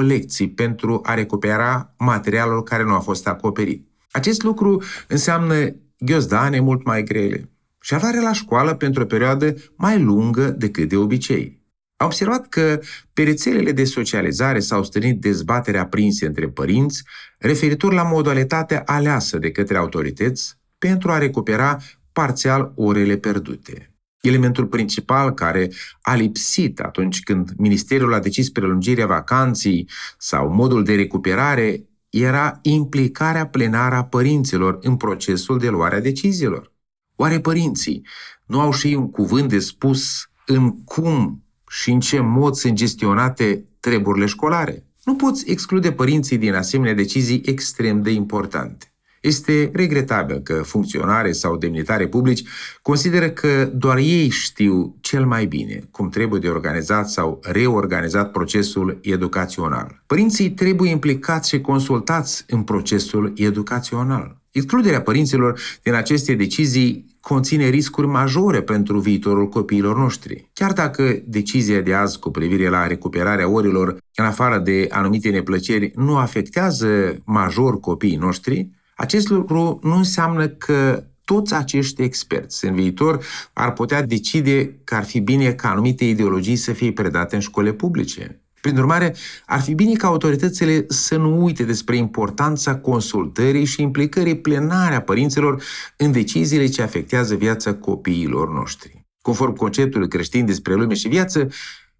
8-9 0.02 0.06
lecții 0.06 0.50
pentru 0.50 1.00
a 1.02 1.14
recupera 1.14 1.94
materialul 1.98 2.62
care 2.62 2.82
nu 2.82 2.94
a 2.94 2.98
fost 2.98 3.26
acoperit. 3.26 3.91
Acest 4.12 4.42
lucru 4.42 4.82
înseamnă 5.08 5.76
ghiozdane 5.98 6.60
mult 6.60 6.84
mai 6.84 7.02
grele, 7.02 7.50
și 7.80 7.94
aflarea 7.94 8.20
la 8.20 8.32
școală 8.32 8.74
pentru 8.74 9.02
o 9.02 9.06
perioadă 9.06 9.54
mai 9.76 10.02
lungă 10.02 10.48
decât 10.50 10.88
de 10.88 10.96
obicei. 10.96 11.60
A 11.96 12.04
observat 12.04 12.48
că 12.48 12.80
pe 13.12 13.22
rețelele 13.22 13.72
de 13.72 13.84
socializare 13.84 14.60
s-au 14.60 14.84
stănit 14.84 15.20
dezbatere 15.20 15.78
aprinse 15.78 16.26
între 16.26 16.48
părinți 16.48 17.02
referitor 17.38 17.92
la 17.92 18.02
modalitatea 18.02 18.82
aleasă 18.86 19.38
de 19.38 19.50
către 19.50 19.76
autorități 19.76 20.58
pentru 20.78 21.10
a 21.10 21.18
recupera 21.18 21.76
parțial 22.12 22.72
orele 22.76 23.16
pierdute. 23.16 23.94
Elementul 24.20 24.66
principal 24.66 25.34
care 25.34 25.70
a 26.00 26.14
lipsit 26.14 26.80
atunci 26.80 27.22
când 27.22 27.50
Ministerul 27.56 28.14
a 28.14 28.18
decis 28.18 28.50
prelungirea 28.50 29.06
vacanții 29.06 29.88
sau 30.18 30.52
modul 30.52 30.84
de 30.84 30.94
recuperare 30.94 31.86
era 32.12 32.58
implicarea 32.62 33.46
plenară 33.46 33.94
a 33.94 34.04
părinților 34.04 34.78
în 34.82 34.96
procesul 34.96 35.58
de 35.58 35.68
luare 35.68 35.96
a 35.96 36.00
deciziilor. 36.00 36.72
Oare 37.16 37.40
părinții 37.40 38.06
nu 38.46 38.60
au 38.60 38.72
și 38.72 38.86
un 38.86 39.10
cuvânt 39.10 39.48
de 39.48 39.58
spus 39.58 40.30
în 40.46 40.84
cum 40.84 41.44
și 41.68 41.90
în 41.90 42.00
ce 42.00 42.20
mod 42.20 42.54
sunt 42.54 42.74
gestionate 42.74 43.64
treburile 43.80 44.26
școlare? 44.26 44.86
Nu 45.04 45.16
poți 45.16 45.50
exclude 45.50 45.92
părinții 45.92 46.38
din 46.38 46.54
asemenea 46.54 46.94
decizii 46.94 47.42
extrem 47.44 48.02
de 48.02 48.10
importante. 48.10 48.91
Este 49.22 49.70
regretabil 49.72 50.38
că 50.38 50.54
funcționare 50.54 51.32
sau 51.32 51.56
demnitare 51.56 52.08
publici 52.08 52.42
consideră 52.82 53.30
că 53.30 53.70
doar 53.74 53.96
ei 53.96 54.28
știu 54.28 54.96
cel 55.00 55.26
mai 55.26 55.46
bine 55.46 55.88
cum 55.90 56.08
trebuie 56.08 56.40
de 56.40 56.48
organizat 56.48 57.10
sau 57.10 57.40
reorganizat 57.42 58.30
procesul 58.30 58.98
educațional. 59.02 60.02
Părinții 60.06 60.50
trebuie 60.50 60.90
implicați 60.90 61.48
și 61.48 61.60
consultați 61.60 62.44
în 62.48 62.62
procesul 62.62 63.32
educațional. 63.36 64.40
Excluderea 64.50 65.02
părinților 65.02 65.60
din 65.82 65.94
aceste 65.94 66.34
decizii 66.34 67.16
conține 67.20 67.68
riscuri 67.68 68.06
majore 68.06 68.62
pentru 68.62 68.98
viitorul 68.98 69.48
copiilor 69.48 69.96
noștri. 69.96 70.50
Chiar 70.52 70.72
dacă 70.72 71.22
decizia 71.24 71.80
de 71.80 71.94
azi 71.94 72.18
cu 72.18 72.30
privire 72.30 72.68
la 72.68 72.86
recuperarea 72.86 73.48
orilor, 73.48 73.96
în 74.14 74.24
afară 74.24 74.58
de 74.58 74.86
anumite 74.90 75.30
neplăceri, 75.30 75.92
nu 75.94 76.16
afectează 76.16 77.16
major 77.24 77.80
copiii 77.80 78.16
noștri, 78.16 78.68
acest 78.96 79.28
lucru 79.28 79.78
nu 79.82 79.96
înseamnă 79.96 80.48
că 80.48 81.04
toți 81.24 81.54
acești 81.54 82.02
experți 82.02 82.64
în 82.64 82.74
viitor 82.74 83.24
ar 83.52 83.72
putea 83.72 84.02
decide 84.02 84.80
că 84.84 84.94
ar 84.94 85.04
fi 85.04 85.20
bine 85.20 85.52
ca 85.52 85.70
anumite 85.70 86.04
ideologii 86.04 86.56
să 86.56 86.72
fie 86.72 86.92
predate 86.92 87.34
în 87.34 87.40
școle 87.40 87.72
publice. 87.72 88.42
Prin 88.60 88.78
urmare, 88.78 89.14
ar 89.46 89.60
fi 89.60 89.74
bine 89.74 89.92
ca 89.92 90.06
autoritățile 90.06 90.84
să 90.88 91.16
nu 91.16 91.42
uite 91.42 91.64
despre 91.64 91.96
importanța 91.96 92.76
consultării 92.76 93.64
și 93.64 93.82
implicării 93.82 94.38
plenare 94.38 94.94
a 94.94 95.00
părinților 95.00 95.62
în 95.96 96.12
deciziile 96.12 96.66
ce 96.66 96.82
afectează 96.82 97.34
viața 97.34 97.74
copiilor 97.74 98.52
noștri. 98.52 99.06
Conform 99.20 99.54
conceptului 99.54 100.08
creștin 100.08 100.46
despre 100.46 100.74
lume 100.74 100.94
și 100.94 101.08
viață, 101.08 101.48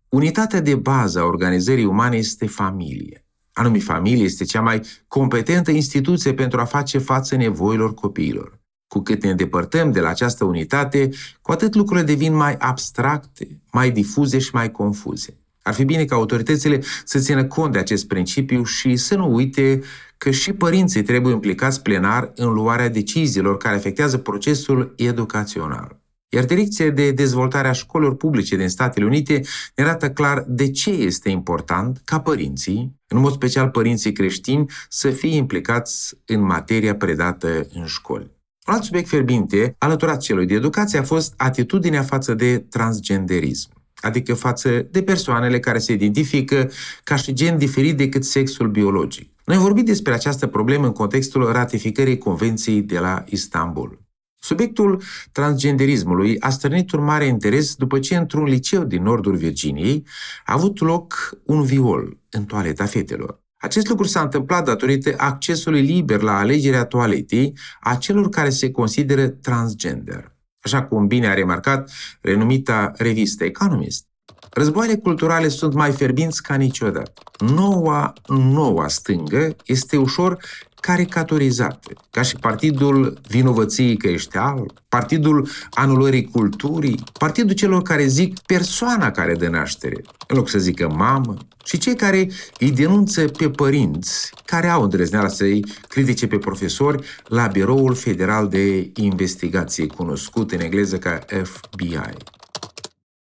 unitatea 0.08 0.61
de 0.61 0.75
bază 0.75 1.20
a 1.20 1.25
organizării 1.25 1.84
umane 1.84 2.16
este 2.16 2.46
familie. 2.46 3.22
Anume, 3.52 3.78
familie 3.78 4.25
este 4.25 4.44
cea 4.44 4.61
mai 4.61 4.80
competentă 5.09 5.71
instituție 5.71 6.35
pentru 6.35 6.61
a 6.61 6.64
face 6.64 6.99
față 6.99 7.37
nevoilor 7.37 7.94
copiilor. 7.94 8.61
Cu 8.87 9.00
cât 9.00 9.23
ne 9.23 9.30
îndepărtăm 9.30 9.92
de 9.92 10.00
la 10.00 10.09
această 10.09 10.44
unitate, 10.44 11.09
cu 11.40 11.52
atât 11.52 11.75
lucrurile 11.75 12.06
devin 12.06 12.35
mai 12.35 12.54
abstracte, 12.59 13.61
mai 13.73 13.90
difuze 13.90 14.38
și 14.38 14.50
mai 14.52 14.71
confuze. 14.71 15.37
Ar 15.62 15.75
fi 15.75 15.85
bine 15.85 16.04
ca 16.04 16.14
autoritățile 16.14 16.80
să 17.04 17.18
țină 17.18 17.44
cont 17.44 17.73
de 17.73 17.78
acest 17.78 18.06
principiu 18.06 18.64
și 18.64 18.97
să 18.97 19.16
nu 19.16 19.35
uite 19.35 19.82
că 20.18 20.30
și 20.30 20.52
părinții 20.52 21.02
trebuie 21.02 21.32
implicați 21.32 21.82
plenar 21.82 22.32
în 22.35 22.52
luarea 22.52 22.88
deciziilor 22.88 23.56
care 23.56 23.76
afectează 23.76 24.18
procesul 24.18 24.94
educațional. 24.97 26.01
Iar 26.34 26.44
Direcția 26.44 26.90
de 26.90 27.10
Dezvoltare 27.10 27.68
a 27.68 27.72
Școlilor 27.72 28.16
Publice 28.16 28.56
din 28.56 28.68
Statele 28.68 29.04
Unite 29.04 29.40
ne 29.74 29.84
arată 29.84 30.10
clar 30.10 30.44
de 30.46 30.70
ce 30.70 30.90
este 30.90 31.28
important 31.28 32.02
ca 32.04 32.20
părinții, 32.20 33.00
în 33.06 33.18
mod 33.18 33.32
special 33.32 33.68
părinții 33.68 34.12
creștini, 34.12 34.70
să 34.88 35.10
fie 35.10 35.36
implicați 35.36 36.14
în 36.26 36.40
materia 36.40 36.96
predată 36.96 37.66
în 37.72 37.84
școli. 37.84 38.30
Un 38.66 38.74
alt 38.74 38.82
subiect 38.82 39.08
ferbinte, 39.08 39.74
alăturat 39.78 40.20
celui 40.20 40.46
de 40.46 40.54
educație, 40.54 40.98
a 40.98 41.02
fost 41.02 41.34
atitudinea 41.36 42.02
față 42.02 42.34
de 42.34 42.58
transgenderism 42.58 43.70
adică 44.00 44.34
față 44.34 44.86
de 44.90 45.02
persoanele 45.02 45.60
care 45.60 45.78
se 45.78 45.92
identifică 45.92 46.70
ca 47.04 47.16
și 47.16 47.32
gen 47.32 47.58
diferit 47.58 47.96
decât 47.96 48.24
sexul 48.24 48.68
biologic. 48.68 49.30
Noi 49.44 49.56
am 49.56 49.62
vorbit 49.62 49.84
despre 49.86 50.12
această 50.12 50.46
problemă 50.46 50.86
în 50.86 50.92
contextul 50.92 51.52
ratificării 51.52 52.18
Convenției 52.18 52.82
de 52.82 52.98
la 52.98 53.24
Istanbul. 53.28 54.00
Subiectul 54.44 55.02
transgenderismului 55.32 56.40
a 56.40 56.50
stârnit 56.50 56.92
un 56.92 57.04
mare 57.04 57.25
interes 57.25 57.75
după 57.75 57.99
ce 57.99 58.16
într-un 58.16 58.44
liceu 58.44 58.84
din 58.84 59.02
nordul 59.02 59.37
Virginiei 59.37 60.06
a 60.44 60.52
avut 60.52 60.80
loc 60.80 61.38
un 61.44 61.62
viol 61.62 62.18
în 62.30 62.44
toaleta 62.44 62.84
fetelor. 62.84 63.40
Acest 63.56 63.88
lucru 63.88 64.06
s-a 64.06 64.20
întâmplat 64.20 64.64
datorită 64.64 65.14
accesului 65.16 65.80
liber 65.80 66.20
la 66.20 66.38
alegerea 66.38 66.84
toaletei 66.84 67.52
a 67.80 67.94
celor 67.94 68.28
care 68.28 68.50
se 68.50 68.70
consideră 68.70 69.28
transgender. 69.28 70.37
Așa 70.61 70.82
cum 70.82 71.06
bine 71.06 71.28
a 71.28 71.34
remarcat 71.34 71.90
renumita 72.20 72.92
revistă 72.96 73.44
Economist. 73.44 74.06
Războaiele 74.50 74.96
culturale 74.96 75.49
sunt 75.49 75.75
mai 75.75 75.92
ferbinți 75.92 76.42
ca 76.42 76.54
niciodată. 76.54 77.22
Noua, 77.38 78.12
noua 78.28 78.88
stângă 78.88 79.56
este 79.64 79.96
ușor 79.96 80.38
caricaturizată, 80.82 81.92
ca 82.10 82.22
și 82.22 82.36
Partidul 82.36 83.20
Vinovăției 83.28 83.96
că 83.96 84.08
ești 84.08 84.36
alb, 84.36 84.70
Partidul 84.88 85.48
Anulării 85.70 86.24
Culturii, 86.24 87.04
Partidul 87.18 87.54
celor 87.54 87.82
care 87.82 88.06
zic 88.06 88.38
persoana 88.38 89.10
care 89.10 89.34
dă 89.34 89.48
naștere, 89.48 90.02
în 90.26 90.36
loc 90.36 90.48
să 90.48 90.58
zică 90.58 90.88
mamă, 90.88 91.36
și 91.64 91.78
cei 91.78 91.94
care 91.94 92.30
îi 92.58 92.70
denunță 92.70 93.24
pe 93.24 93.50
părinți 93.50 94.32
care 94.44 94.68
au 94.68 94.82
îndrăzneala 94.82 95.28
să-i 95.28 95.64
critique 95.88 96.26
pe 96.26 96.38
profesori 96.38 97.06
la 97.24 97.46
Biroul 97.46 97.94
Federal 97.94 98.48
de 98.48 98.90
Investigație, 98.94 99.86
cunoscut 99.86 100.52
în 100.52 100.60
engleză 100.60 100.98
ca 100.98 101.18
FBI. 101.42 101.96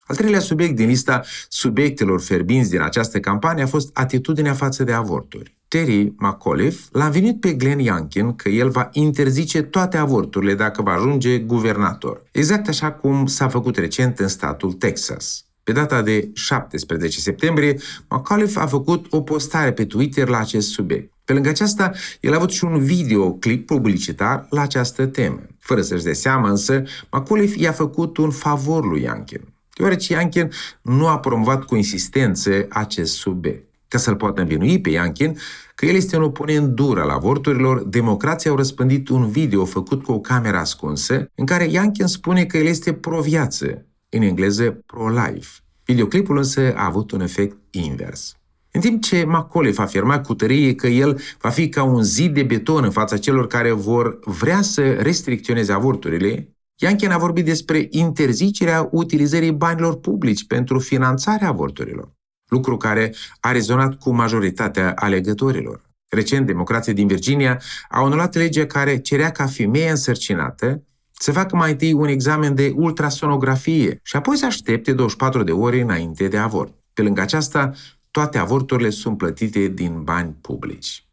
Al 0.06 0.16
treilea 0.16 0.40
subiect 0.40 0.76
din 0.76 0.86
lista 0.86 1.22
subiectelor 1.48 2.20
ferbinți 2.20 2.70
din 2.70 2.80
această 2.80 3.20
campanie 3.20 3.62
a 3.62 3.66
fost 3.66 3.90
atitudinea 3.92 4.54
față 4.54 4.84
de 4.84 4.92
avorturi. 4.92 5.60
Terry 5.72 6.12
McAuliffe 6.16 6.88
l-a 6.90 7.08
venit 7.08 7.40
pe 7.40 7.52
Glenn 7.52 7.78
Youngkin 7.78 8.34
că 8.36 8.48
el 8.48 8.68
va 8.68 8.88
interzice 8.92 9.62
toate 9.62 9.96
avorturile 9.96 10.54
dacă 10.54 10.82
va 10.82 10.92
ajunge 10.92 11.38
guvernator. 11.38 12.22
Exact 12.30 12.68
așa 12.68 12.92
cum 12.92 13.26
s-a 13.26 13.48
făcut 13.48 13.76
recent 13.76 14.18
în 14.18 14.28
statul 14.28 14.72
Texas. 14.72 15.44
Pe 15.62 15.72
data 15.72 16.02
de 16.02 16.30
17 16.34 17.20
septembrie, 17.20 17.78
McAuliffe 18.08 18.58
a 18.58 18.66
făcut 18.66 19.06
o 19.10 19.20
postare 19.20 19.72
pe 19.72 19.84
Twitter 19.84 20.28
la 20.28 20.38
acest 20.38 20.68
subiect. 20.68 21.12
Pe 21.24 21.32
lângă 21.32 21.48
aceasta, 21.48 21.92
el 22.20 22.32
a 22.32 22.36
avut 22.36 22.50
și 22.50 22.64
un 22.64 22.78
videoclip 22.78 23.66
publicitar 23.66 24.46
la 24.50 24.60
această 24.60 25.06
temă. 25.06 25.40
Fără 25.58 25.82
să-și 25.82 26.04
dea 26.04 26.12
seama 26.12 26.50
însă, 26.50 26.82
McAuliffe 27.10 27.58
i-a 27.58 27.72
făcut 27.72 28.16
un 28.16 28.30
favor 28.30 28.84
lui 28.84 29.02
Youngkin 29.02 29.40
deoarece 29.76 30.12
Ianchen 30.12 30.50
nu 30.82 31.06
a 31.06 31.18
promovat 31.18 31.64
cu 31.64 31.76
insistență 31.76 32.66
acest 32.68 33.14
subiect. 33.14 33.71
Ca 33.92 33.98
să-l 33.98 34.16
poată 34.16 34.40
învinui 34.40 34.80
pe 34.80 34.90
Ianchen 34.90 35.36
că 35.74 35.86
el 35.86 35.94
este 35.94 36.16
un 36.16 36.22
oponent 36.22 36.68
dur 36.68 36.98
al 36.98 37.08
avorturilor, 37.08 37.82
democrații 37.84 38.50
au 38.50 38.56
răspândit 38.56 39.08
un 39.08 39.30
video 39.30 39.64
făcut 39.64 40.02
cu 40.02 40.12
o 40.12 40.20
cameră 40.20 40.56
ascunsă, 40.56 41.30
în 41.34 41.46
care 41.46 41.64
Ianchen 41.64 42.06
spune 42.06 42.44
că 42.44 42.56
el 42.56 42.66
este 42.66 42.92
pro-viață, 42.92 43.86
în 44.08 44.22
engleză 44.22 44.82
pro-life. 44.86 45.48
Videoclipul 45.84 46.36
însă 46.36 46.74
a 46.76 46.84
avut 46.84 47.10
un 47.10 47.20
efect 47.20 47.56
invers. 47.70 48.36
În 48.70 48.80
timp 48.80 49.02
ce 49.02 49.24
McAuliffe 49.26 49.82
afirma 49.82 50.20
cu 50.20 50.34
tărie 50.34 50.74
că 50.74 50.86
el 50.86 51.20
va 51.40 51.48
fi 51.48 51.68
ca 51.68 51.82
un 51.82 52.02
zid 52.02 52.34
de 52.34 52.42
beton 52.42 52.84
în 52.84 52.90
fața 52.90 53.16
celor 53.16 53.46
care 53.46 53.72
vor 53.72 54.18
vrea 54.24 54.62
să 54.62 54.92
restricționeze 54.92 55.72
avorturile, 55.72 56.56
Ianchen 56.76 57.10
a 57.10 57.18
vorbit 57.18 57.44
despre 57.44 57.86
interzicerea 57.90 58.88
utilizării 58.90 59.52
banilor 59.52 60.00
publici 60.00 60.46
pentru 60.46 60.78
finanțarea 60.78 61.48
avorturilor, 61.48 62.12
lucru 62.52 62.76
care 62.76 63.14
a 63.40 63.52
rezonat 63.52 63.98
cu 63.98 64.10
majoritatea 64.10 64.92
alegătorilor. 64.96 65.80
Recent, 66.08 66.46
democrații 66.46 66.92
din 66.92 67.06
Virginia 67.06 67.60
au 67.90 68.04
anulat 68.04 68.34
legea 68.34 68.66
care 68.66 68.98
cerea 68.98 69.30
ca 69.30 69.46
femeia 69.46 69.90
însărcinată 69.90 70.82
să 71.10 71.32
facă 71.32 71.56
mai 71.56 71.70
întâi 71.70 71.92
un 71.92 72.08
examen 72.08 72.54
de 72.54 72.72
ultrasonografie 72.76 74.00
și 74.02 74.16
apoi 74.16 74.36
să 74.36 74.46
aștepte 74.46 74.92
24 74.92 75.42
de 75.42 75.52
ore 75.52 75.80
înainte 75.80 76.28
de 76.28 76.38
avort. 76.38 76.72
Pe 76.92 77.02
lângă 77.02 77.20
aceasta, 77.20 77.72
toate 78.10 78.38
avorturile 78.38 78.90
sunt 78.90 79.16
plătite 79.18 79.66
din 79.68 80.02
bani 80.02 80.36
publici. 80.40 81.06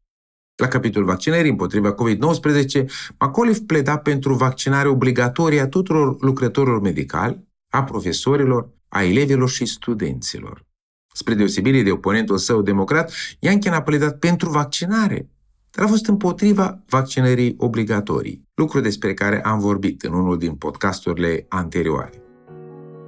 La 0.55 0.67
capitolul 0.67 1.07
vaccinării 1.07 1.49
împotriva 1.49 1.95
COVID-19, 1.95 2.85
McAuliffe 3.19 3.63
pleda 3.65 3.97
pentru 3.97 4.33
vaccinare 4.33 4.87
obligatorie 4.87 5.61
a 5.61 5.67
tuturor 5.67 6.21
lucrătorilor 6.21 6.81
medicali, 6.81 7.47
a 7.69 7.83
profesorilor, 7.83 8.69
a 8.87 9.03
elevilor 9.03 9.49
și 9.49 9.65
studenților. 9.65 10.68
Spre 11.13 11.33
deosebire 11.33 11.81
de 11.81 11.91
oponentul 11.91 12.37
său 12.37 12.61
democrat, 12.61 13.13
Ianchen 13.39 13.73
a 13.73 13.81
pledat 13.81 14.17
pentru 14.19 14.49
vaccinare, 14.49 15.29
dar 15.71 15.85
a 15.85 15.89
fost 15.89 16.07
împotriva 16.07 16.83
vaccinării 16.89 17.55
obligatorii, 17.57 18.47
lucru 18.53 18.79
despre 18.79 19.13
care 19.13 19.41
am 19.41 19.59
vorbit 19.59 20.01
în 20.01 20.13
unul 20.13 20.37
din 20.37 20.53
podcasturile 20.53 21.45
anterioare. 21.49 22.23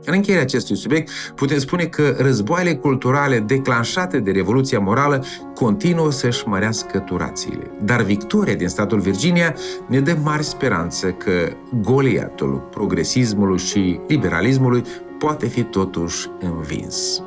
În 0.05 0.13
încheierea 0.13 0.43
acestui 0.43 0.75
subiect, 0.75 1.09
putem 1.35 1.57
spune 1.57 1.85
că 1.85 2.15
războaiele 2.17 2.75
culturale 2.75 3.39
declanșate 3.39 4.19
de 4.19 4.31
Revoluția 4.31 4.79
Morală 4.79 5.23
continuă 5.55 6.11
să-și 6.11 6.47
mărească 6.47 6.99
turațiile. 6.99 7.71
Dar 7.83 8.01
victoria 8.01 8.55
din 8.55 8.67
statul 8.67 8.99
Virginia 8.99 9.55
ne 9.87 9.99
dă 9.99 10.17
mari 10.23 10.43
speranță 10.43 11.11
că 11.11 11.51
goliatul 11.81 12.67
progresismului 12.71 13.57
și 13.57 13.99
liberalismului 14.07 14.83
poate 15.19 15.47
fi 15.47 15.63
totuși 15.63 16.27
învins. 16.39 17.21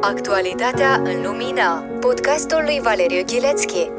Actualitatea 0.00 1.02
în 1.04 1.22
lumină. 1.24 1.84
Podcastul 2.00 2.60
lui 2.64 2.80
Valeriu 2.82 3.22
Ghilețchi. 3.26 3.90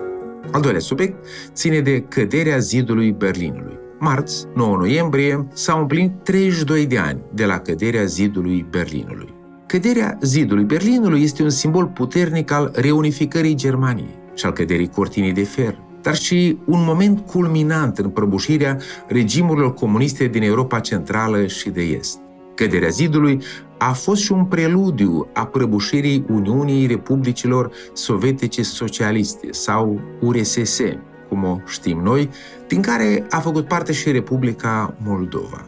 Al 0.52 0.62
doilea 0.62 0.80
subiect 0.80 1.26
ține 1.54 1.80
de 1.80 2.02
căderea 2.02 2.58
zidului 2.58 3.12
Berlinului. 3.12 3.80
Marți, 4.00 4.46
9 4.56 4.76
noiembrie, 4.76 5.48
s-au 5.54 5.80
împlinit 5.80 6.12
32 6.24 6.86
de 6.86 6.98
ani 6.98 7.20
de 7.34 7.46
la 7.46 7.60
căderea 7.60 8.04
zidului 8.04 8.66
Berlinului. 8.70 9.34
Căderea 9.66 10.18
zidului 10.22 10.64
Berlinului 10.64 11.24
este 11.24 11.44
un 11.44 11.50
simbol 11.50 11.86
puternic 11.88 12.52
al 12.52 12.72
reunificării 12.76 13.56
Germaniei 13.56 14.20
și 14.36 14.46
al 14.46 14.52
căderii 14.52 14.90
cortinii 14.90 15.34
de 15.34 15.44
fer, 15.44 15.78
dar 16.02 16.16
și 16.16 16.58
un 16.66 16.84
moment 16.84 17.20
culminant 17.20 17.98
în 17.98 18.10
prăbușirea 18.10 18.78
regimurilor 19.08 19.74
comuniste 19.74 20.26
din 20.26 20.42
Europa 20.42 20.80
Centrală 20.80 21.46
și 21.46 21.70
de 21.70 21.82
Est. 21.82 22.21
Căderea 22.56 22.90
zidului 22.90 23.42
a 23.78 23.94
fost 23.94 24.22
și 24.22 24.32
un 24.32 24.46
preludiu 24.46 25.28
a 25.34 25.46
prăbușirii 25.46 26.26
Uniunii 26.30 26.88
Republicilor 26.88 27.72
Sovietice 27.94 28.64
Socialiste 28.64 29.48
sau 29.52 30.02
URSS, 30.22 30.80
cum 31.30 31.44
o 31.44 31.60
știm 31.68 32.02
noi, 32.04 32.30
din 32.68 32.82
care 32.82 33.26
a 33.30 33.40
făcut 33.40 33.68
parte 33.68 33.94
și 33.94 34.12
Republica 34.12 34.96
Moldova. 35.04 35.66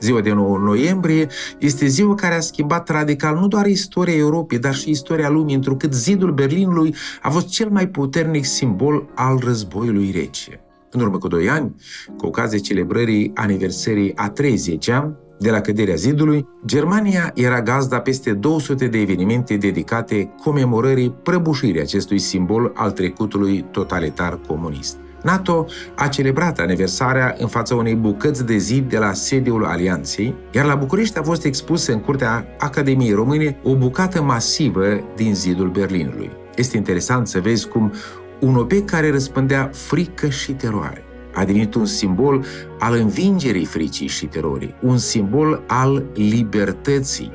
Ziua 0.00 0.20
de 0.20 0.32
9 0.32 0.58
noiembrie 0.58 1.26
este 1.58 1.86
ziua 1.86 2.14
care 2.14 2.34
a 2.34 2.40
schimbat 2.40 2.88
radical 2.88 3.38
nu 3.38 3.48
doar 3.48 3.66
istoria 3.66 4.16
Europei, 4.16 4.58
dar 4.58 4.74
și 4.74 4.90
istoria 4.90 5.28
lumii, 5.28 5.54
întrucât 5.54 5.94
zidul 5.94 6.32
Berlinului 6.32 6.94
a 7.22 7.30
fost 7.30 7.48
cel 7.48 7.68
mai 7.70 7.88
puternic 7.88 8.44
simbol 8.44 9.08
al 9.14 9.38
războiului 9.44 10.10
rece. 10.10 10.60
În 10.90 11.00
urmă 11.00 11.18
cu 11.18 11.28
doi 11.28 11.48
ani, 11.48 11.74
cu 12.16 12.26
ocazia 12.26 12.58
celebrării 12.58 13.30
aniversării 13.34 14.16
a 14.16 14.30
30 14.30 14.88
ani 14.88 15.14
de 15.38 15.50
la 15.50 15.60
căderea 15.60 15.94
zidului, 15.94 16.48
Germania 16.66 17.32
era 17.34 17.62
gazda 17.62 18.00
peste 18.00 18.32
200 18.32 18.86
de 18.86 18.98
evenimente 18.98 19.56
dedicate 19.56 20.34
comemorării 20.42 21.10
prăbușirii 21.22 21.80
acestui 21.80 22.18
simbol 22.18 22.72
al 22.74 22.90
trecutului 22.90 23.64
totalitar 23.70 24.38
comunist. 24.46 24.96
NATO 25.22 25.66
a 25.94 26.08
celebrat 26.08 26.58
aniversarea 26.58 27.34
în 27.38 27.46
fața 27.46 27.74
unei 27.74 27.94
bucăți 27.94 28.46
de 28.46 28.56
zid 28.56 28.88
de 28.88 28.98
la 28.98 29.12
sediul 29.12 29.64
Alianței, 29.64 30.34
iar 30.50 30.64
la 30.64 30.74
București 30.74 31.18
a 31.18 31.22
fost 31.22 31.44
expusă 31.44 31.92
în 31.92 32.00
curtea 32.00 32.46
Academiei 32.58 33.12
Române 33.12 33.58
o 33.62 33.76
bucată 33.76 34.22
masivă 34.22 35.00
din 35.16 35.34
zidul 35.34 35.68
Berlinului. 35.68 36.30
Este 36.56 36.76
interesant 36.76 37.26
să 37.26 37.40
vezi 37.40 37.68
cum 37.68 37.92
un 38.40 38.56
obiect 38.56 38.90
care 38.90 39.10
răspândea 39.10 39.70
frică 39.72 40.28
și 40.28 40.52
teroare 40.52 41.05
a 41.36 41.44
devenit 41.44 41.74
un 41.74 41.84
simbol 41.84 42.44
al 42.78 42.94
învingerii 42.94 43.64
fricii 43.64 44.06
și 44.06 44.26
terorii, 44.26 44.74
un 44.80 44.98
simbol 44.98 45.62
al 45.66 46.04
libertății. 46.14 47.32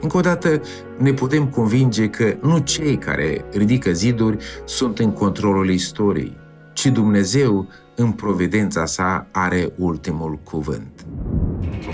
Încă 0.00 0.16
o 0.16 0.20
dată 0.20 0.60
ne 0.98 1.12
putem 1.12 1.46
convinge 1.46 2.08
că 2.08 2.36
nu 2.42 2.58
cei 2.58 2.98
care 2.98 3.44
ridică 3.52 3.92
ziduri 3.92 4.36
sunt 4.64 4.98
în 4.98 5.12
controlul 5.12 5.70
istoriei, 5.70 6.36
ci 6.72 6.86
Dumnezeu, 6.86 7.68
în 7.94 8.12
providența 8.12 8.84
sa, 8.86 9.26
are 9.32 9.72
ultimul 9.76 10.38
cuvânt. 10.44 11.06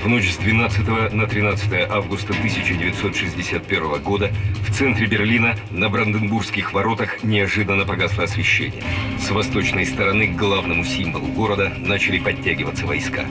В 0.06 0.08
ночь 0.08 0.30
с 0.30 0.36
12 0.36 1.14
на 1.14 1.26
13 1.26 1.90
августа 1.90 2.32
1961 2.32 4.00
года 4.04 4.30
в 4.62 4.72
центре 4.72 5.08
Берлина 5.08 5.56
на 5.72 5.88
Бранденбургских 5.88 6.72
воротах 6.72 7.24
неожиданно 7.24 7.84
погасло 7.84 8.22
освещение. 8.22 8.84
С 9.18 9.32
восточной 9.32 9.84
стороны 9.84 10.28
к 10.28 10.36
главному 10.36 10.84
символу 10.84 11.26
города 11.26 11.72
начали 11.80 12.20
подтягиваться 12.20 12.86
войска. 12.86 13.24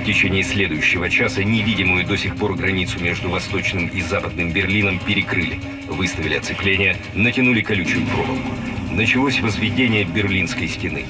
В 0.00 0.06
течение 0.06 0.42
следующего 0.42 1.10
часа 1.10 1.44
невидимую 1.44 2.06
до 2.06 2.16
сих 2.16 2.34
пор 2.36 2.54
границу 2.54 2.98
между 2.98 3.28
восточным 3.28 3.88
и 3.88 4.00
западным 4.00 4.52
Берлином 4.52 5.00
перекрыли, 5.00 5.60
выставили 5.86 6.36
оцепление, 6.36 6.96
натянули 7.12 7.60
колючую 7.60 8.06
проволоку 8.06 8.71
началось 8.96 9.40
возведение 9.40 10.04
Берлинской 10.04 10.68
стены. 10.68 11.04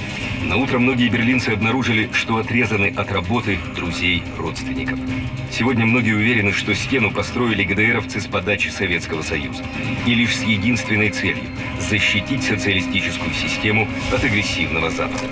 На 0.48 0.56
утро 0.56 0.78
многие 0.78 1.08
берлинцы 1.08 1.50
обнаружили, 1.50 2.10
что 2.12 2.36
отрезаны 2.36 2.92
от 2.96 3.10
работы, 3.12 3.58
друзей, 3.74 4.22
родственников. 4.38 4.98
Сегодня 5.50 5.84
многие 5.86 6.14
уверены, 6.14 6.52
что 6.52 6.74
стену 6.74 7.12
построили 7.12 7.64
ГДРовцы 7.64 8.20
с 8.20 8.26
подачи 8.26 8.68
Советского 8.68 9.22
Союза. 9.22 9.62
И 10.06 10.14
лишь 10.14 10.36
с 10.36 10.42
единственной 10.42 11.10
целью– 11.10 11.44
защитить 11.90 12.42
социалистическую 12.42 13.32
систему 13.32 13.88
от 14.12 14.24
агрессивного 14.24 14.90
Запада. 14.90 15.28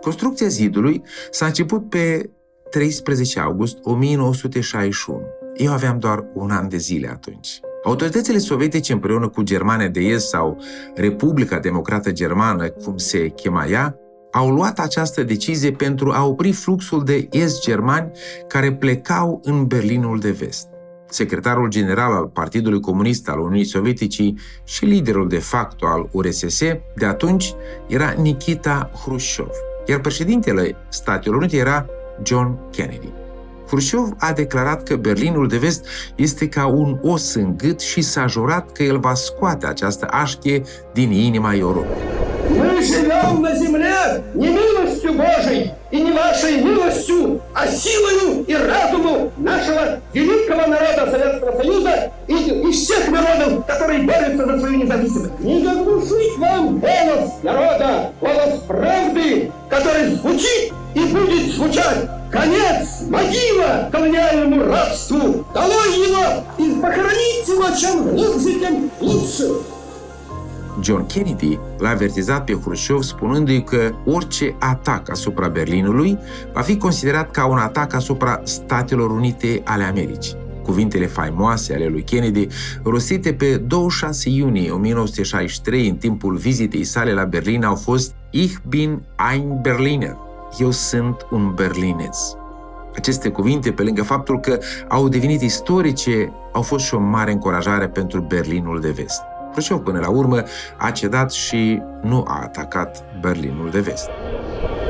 Construcția 0.00 0.48
zidului 0.48 1.02
s-a 1.30 1.46
început 1.46 1.88
pe 1.88 2.30
13 2.74 3.40
august 3.40 3.78
1961. 3.82 5.22
Eu 5.56 5.72
aveam 5.72 5.98
doar 5.98 6.24
un 6.32 6.50
an 6.50 6.68
de 6.68 6.76
zile 6.76 7.08
atunci. 7.08 7.60
Autoritățile 7.84 8.38
sovietice 8.38 8.92
împreună 8.92 9.28
cu 9.28 9.42
Germania 9.42 9.88
de 9.88 10.00
Est 10.00 10.28
sau 10.28 10.58
Republica 10.94 11.58
Democrată 11.58 12.12
Germană, 12.12 12.68
cum 12.68 12.96
se 12.96 13.28
chema 13.28 13.66
ea, 13.66 13.96
au 14.32 14.50
luat 14.50 14.78
această 14.78 15.22
decizie 15.22 15.72
pentru 15.72 16.10
a 16.10 16.26
opri 16.26 16.52
fluxul 16.52 17.04
de 17.04 17.28
est-germani 17.30 18.10
care 18.48 18.72
plecau 18.72 19.40
în 19.42 19.66
Berlinul 19.66 20.18
de 20.18 20.30
Vest. 20.30 20.68
Secretarul 21.08 21.68
general 21.68 22.12
al 22.12 22.26
Partidului 22.26 22.80
Comunist 22.80 23.28
al 23.28 23.38
Uniunii 23.38 23.64
Sovietice 23.64 24.32
și 24.64 24.84
liderul 24.84 25.28
de 25.28 25.38
facto 25.38 25.86
al 25.86 26.08
URSS 26.12 26.60
de 26.96 27.06
atunci 27.06 27.54
era 27.86 28.10
Nikita 28.10 28.90
Hrușov, 29.04 29.50
iar 29.86 30.00
președintele 30.00 30.76
Statelor 30.88 31.36
Unite 31.36 31.56
era 31.56 31.86
John 32.22 32.58
Kennedy. 32.70 33.12
Khrushchev 33.66 34.14
a 34.18 34.32
declarat 34.32 34.82
că 34.82 34.96
Berlinul 34.96 35.48
de 35.48 35.56
Vest 35.56 35.86
este 36.14 36.48
ca 36.48 36.66
un 36.66 36.98
os 37.02 37.34
în 37.34 37.56
gât 37.56 37.80
și 37.80 38.00
s-a 38.00 38.26
jurat 38.26 38.72
că 38.72 38.82
el 38.82 38.98
va 38.98 39.14
scoate 39.14 39.66
această 39.66 40.08
așchie 40.10 40.62
din 40.92 41.10
inima 41.10 41.54
Europei. 41.54 42.02
Мы 42.50 42.82
живем 42.82 43.40
на 43.40 43.54
земле 43.56 44.22
не 44.34 44.48
милостью 44.48 45.14
Божией 45.14 45.72
и 45.90 46.00
не 46.02 46.12
вашей 46.12 46.62
милостью, 46.62 47.40
а 47.54 47.66
силою 47.66 48.44
и 48.46 48.54
разумом 48.54 49.30
нашего 49.38 50.00
великого 50.12 50.66
народа 50.66 51.10
Советского 51.10 51.52
Союза 51.60 52.12
и, 52.28 52.34
и 52.68 52.70
всех 52.70 53.10
народов, 53.10 53.64
которые 53.66 54.02
борются 54.02 54.44
за 54.46 54.58
свою 54.58 54.76
независимость. 54.82 55.40
Не 55.40 55.64
заглушить 55.64 56.36
вам 56.38 56.78
голос 56.78 57.42
народа, 57.42 58.12
голос 58.20 58.60
правды, 58.68 59.50
который 59.70 60.10
звучит 60.16 60.72
и 60.95 60.99
будет 60.99 61.53
звучать 61.55 62.09
конец, 62.31 63.01
могила 63.09 63.89
колониальному 63.91 64.63
рабству, 64.65 65.45
долой 65.53 65.91
его 66.07 66.43
и 66.57 66.81
похоронить 66.81 67.47
его 67.47 67.75
чем 67.79 68.03
глубже, 68.03 68.59
тем 68.59 68.91
лучше. 69.01 69.49
John 70.81 71.05
Kennedy 71.07 71.59
l-a 71.79 71.89
avertizat 71.89 72.45
pe 72.45 72.59
Khrushchev 72.59 73.01
spunându-i 73.01 73.63
că 73.63 73.91
orice 74.05 74.55
atac 74.59 75.09
asupra 75.09 75.47
Berlinului 75.47 76.17
va 76.53 76.61
fi 76.61 76.77
considerat 76.77 77.31
ca 77.31 77.45
un 77.45 77.57
atac 77.57 77.93
asupra 77.93 78.41
Statelor 78.43 79.11
Unite 79.11 79.61
ale 79.63 79.83
Americii. 79.83 80.35
Cuvintele 80.63 81.05
faimoase 81.05 81.73
ale 81.73 81.87
lui 81.87 82.03
Kennedy, 82.03 82.47
rostite 82.83 83.33
pe 83.33 83.55
26 83.55 84.29
iunie 84.29 84.71
1963 84.71 85.87
în 85.87 85.95
timpul 85.95 86.35
vizitei 86.35 86.83
sale 86.83 87.13
la 87.13 87.23
Berlin, 87.23 87.63
au 87.63 87.75
fost 87.75 88.15
Ich 88.29 88.55
bin 88.67 89.01
ein 89.33 89.59
Berliner. 89.61 90.17
eu 90.58 90.70
sunt 90.70 91.26
un 91.30 91.54
berlineț. 91.54 92.18
Aceste 92.96 93.28
cuvinte, 93.28 93.72
pe 93.72 93.82
lângă 93.82 94.02
faptul 94.02 94.40
că 94.40 94.58
au 94.88 95.08
devenit 95.08 95.42
istorice, 95.42 96.32
au 96.52 96.62
fost 96.62 96.84
și 96.84 96.94
o 96.94 96.98
mare 96.98 97.30
încurajare 97.30 97.88
pentru 97.88 98.20
Berlinul 98.20 98.80
de 98.80 98.90
Vest. 98.90 99.22
Khrushchev, 99.50 99.78
până 99.78 99.98
la 99.98 100.10
urmă, 100.10 100.42
a 100.76 100.90
cedat 100.90 101.32
și 101.32 101.82
nu 102.02 102.24
a 102.28 102.40
atacat 102.42 103.04
Berlinul 103.20 103.70
de 103.70 103.80
Vest. 103.80 104.10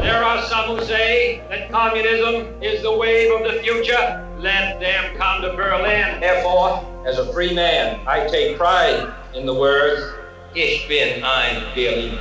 There 0.01 0.23
are 0.33 0.41
some 0.53 0.67
who 0.73 0.81
say 0.95 1.43
that 1.51 1.63
communism 1.81 2.35
is 2.71 2.77
the 2.89 2.95
wave 3.05 3.29
of 3.37 3.43
the 3.49 3.57
future. 3.65 4.05
Let 4.51 4.67
them 4.87 5.05
come 5.23 5.39
to 5.45 5.51
Berlin. 5.63 6.07
Therefore, 6.27 6.71
as 7.11 7.17
a 7.25 7.27
free 7.35 7.53
man, 7.65 7.87
I 8.17 8.19
take 8.35 8.49
pride 8.65 9.01
in 9.39 9.43
the 9.51 9.57
words, 9.67 10.03
Ich 10.57 10.87
bin 10.87 11.25
ein 11.25 11.63
Berliner. 11.75 12.19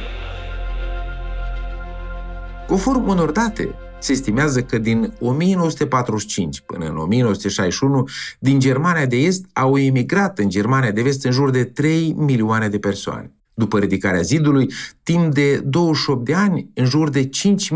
Conform 2.67 3.08
unor 3.08 3.32
date, 3.32 3.76
Se 3.99 4.12
estimează 4.12 4.62
că 4.62 4.78
din 4.78 5.13
1945 5.19 6.62
până 6.62 6.86
în 6.86 6.97
1961, 6.97 8.08
din 8.39 8.60
Germania 8.60 9.06
de 9.06 9.15
Est 9.15 9.45
au 9.54 9.78
emigrat 9.78 10.39
în 10.39 10.49
Germania 10.49 10.91
de 10.91 11.02
Vest 11.02 11.26
în 11.26 11.32
jur 11.32 11.49
de 11.49 11.63
3 11.63 12.13
milioane 12.17 12.67
de 12.67 12.80
persoane. 12.80 13.32
După 13.54 13.80
ridicarea 13.80 14.21
zidului, 14.21 14.71
timp 15.04 15.34
de 15.34 15.58
28 15.58 16.26
de 16.26 16.34
ani, 16.34 16.69
în 16.73 16.86
jur 16.86 17.10
de 17.10 17.30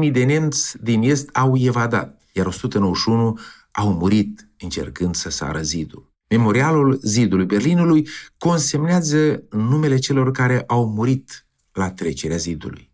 5.000 0.04 0.12
de 0.12 0.24
nemți 0.24 0.78
din 0.84 1.02
Est 1.02 1.30
au 1.34 1.58
evadat, 1.58 2.22
iar 2.32 2.46
191 2.46 3.40
au 3.72 3.94
murit 3.94 4.50
încercând 4.60 5.16
să 5.16 5.30
sară 5.30 5.62
zidul. 5.62 6.12
Memorialul 6.30 7.00
zidului 7.04 7.46
Berlinului 7.46 8.08
consemnează 8.38 9.44
numele 9.50 9.98
celor 9.98 10.32
care 10.32 10.64
au 10.68 10.88
murit 10.88 11.48
la 11.72 11.92
trecerea 11.92 12.38
zidului. 12.38 12.87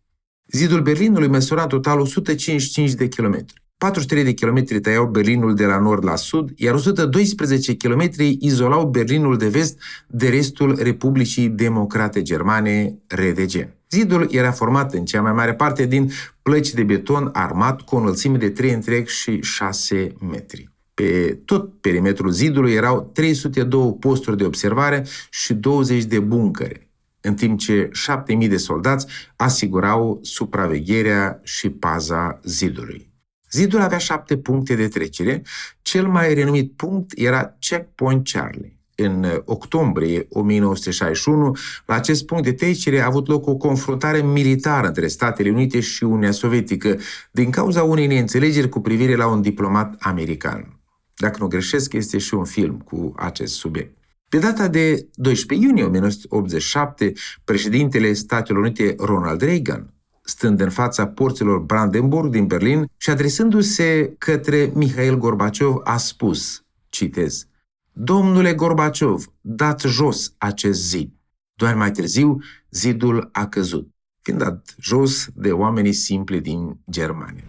Zidul 0.55 0.81
Berlinului 0.81 1.27
măsura 1.27 1.67
total 1.67 1.99
155 1.99 2.91
de 2.91 3.07
kilometri. 3.07 3.61
43 3.77 4.23
de 4.23 4.31
kilometri 4.31 4.79
tăiau 4.79 5.05
Berlinul 5.05 5.55
de 5.55 5.65
la 5.65 5.79
nord 5.79 6.03
la 6.03 6.15
sud, 6.15 6.51
iar 6.55 6.73
112 6.73 7.73
kilometri 7.73 8.37
izolau 8.39 8.89
Berlinul 8.89 9.37
de 9.37 9.47
vest 9.47 9.79
de 10.07 10.29
restul 10.29 10.77
Republicii 10.81 11.49
Democrate 11.49 12.21
Germane, 12.21 12.97
RDG. 13.07 13.69
Zidul 13.89 14.27
era 14.31 14.51
format 14.51 14.93
în 14.93 15.05
cea 15.05 15.21
mai 15.21 15.31
mare 15.31 15.53
parte 15.53 15.85
din 15.85 16.11
plăci 16.41 16.73
de 16.73 16.83
beton 16.83 17.29
armat 17.33 17.81
cu 17.81 17.95
o 17.95 17.99
înălțime 17.99 18.37
de 18.37 18.49
3 18.49 18.71
întreg 18.71 19.07
și 19.07 19.41
6 19.41 20.13
metri. 20.31 20.69
Pe 20.93 21.39
tot 21.45 21.81
perimetrul 21.81 22.31
zidului 22.31 22.73
erau 22.73 23.11
302 23.13 23.95
posturi 23.99 24.37
de 24.37 24.45
observare 24.45 25.05
și 25.29 25.53
20 25.53 26.03
de 26.03 26.19
buncăre, 26.19 26.92
în 27.25 27.35
timp 27.35 27.59
ce 27.59 27.89
7000 27.91 28.47
de 28.47 28.57
soldați 28.57 29.07
asigurau 29.35 30.19
supravegherea 30.21 31.39
și 31.43 31.69
paza 31.69 32.39
zidului. 32.43 33.11
Zidul 33.51 33.81
avea 33.81 33.97
șapte 33.97 34.37
puncte 34.37 34.75
de 34.75 34.87
trecere. 34.87 35.41
Cel 35.81 36.07
mai 36.07 36.33
renumit 36.33 36.71
punct 36.71 37.11
era 37.15 37.55
Checkpoint 37.59 38.29
Charlie. 38.31 38.77
În 38.95 39.41
octombrie 39.45 40.27
1961, 40.29 41.55
la 41.85 41.95
acest 41.95 42.25
punct 42.25 42.43
de 42.43 42.53
trecere 42.53 42.99
a 42.99 43.05
avut 43.05 43.27
loc 43.27 43.47
o 43.47 43.55
confruntare 43.55 44.21
militară 44.21 44.87
între 44.87 45.07
Statele 45.07 45.49
Unite 45.49 45.79
și 45.79 46.03
Uniunea 46.03 46.31
Sovietică 46.31 46.99
din 47.31 47.49
cauza 47.49 47.83
unei 47.83 48.07
neînțelegeri 48.07 48.69
cu 48.69 48.79
privire 48.81 49.15
la 49.15 49.27
un 49.27 49.41
diplomat 49.41 49.95
american. 49.99 50.79
Dacă 51.15 51.37
nu 51.39 51.47
greșesc, 51.47 51.93
este 51.93 52.17
și 52.17 52.33
un 52.33 52.45
film 52.45 52.77
cu 52.77 53.13
acest 53.15 53.53
subiect. 53.53 54.02
Pe 54.33 54.39
data 54.39 54.67
de 54.67 55.07
12 55.15 55.67
iunie 55.67 55.83
1987, 55.83 57.13
președintele 57.43 58.13
Statelor 58.13 58.61
Unite 58.61 58.95
Ronald 58.97 59.41
Reagan, 59.41 59.93
stând 60.23 60.59
în 60.59 60.69
fața 60.69 61.07
porților 61.07 61.59
Brandenburg 61.59 62.31
din 62.31 62.47
Berlin 62.47 62.85
și 62.97 63.09
adresându-se 63.09 64.15
către 64.17 64.71
Mihail 64.73 65.17
Gorbaciov, 65.17 65.75
a 65.83 65.97
spus, 65.97 66.63
citez, 66.89 67.47
Domnule 67.91 68.53
Gorbaciov, 68.53 69.33
dați 69.41 69.87
jos 69.87 70.33
acest 70.37 70.87
zid. 70.87 71.11
Doar 71.53 71.75
mai 71.75 71.91
târziu, 71.91 72.39
zidul 72.69 73.29
a 73.31 73.47
căzut, 73.47 73.87
fiind 74.21 74.39
dat 74.39 74.75
jos 74.79 75.27
de 75.35 75.51
oamenii 75.51 75.93
simpli 75.93 76.41
din 76.41 76.77
Germania. 76.91 77.43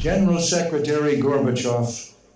General 0.00 0.38
Secretary 0.38 1.18
Gorbachev 1.18 1.88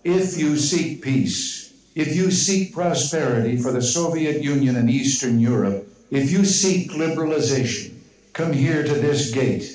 if 0.03 0.39
you 0.39 0.55
seek 0.55 1.01
peace, 1.01 1.68
if 1.99 2.15
you 2.15 2.31
seek 2.31 2.73
prosperity 2.73 3.57
for 3.57 3.73
the 3.73 3.83
Soviet 3.83 4.39
Union 4.55 4.77
and 4.77 4.89
Eastern 4.89 5.41
Europe, 5.41 5.79
if 6.11 6.31
you 6.31 6.45
seek 6.45 6.93
liberalization, 6.93 7.91
come 8.33 8.53
here 8.53 8.85
to 8.85 8.95
this 9.07 9.33
gate. 9.33 9.67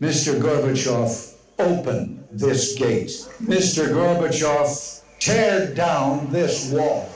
Mr. 0.00 0.40
Gorbachev, 0.40 1.10
open 1.58 2.24
this 2.32 2.74
gate. 2.74 3.12
Mr. 3.52 3.92
Gorbachev, 3.92 4.70
tear 5.20 5.74
down 5.74 6.32
this 6.32 6.72
wall. 6.72 7.06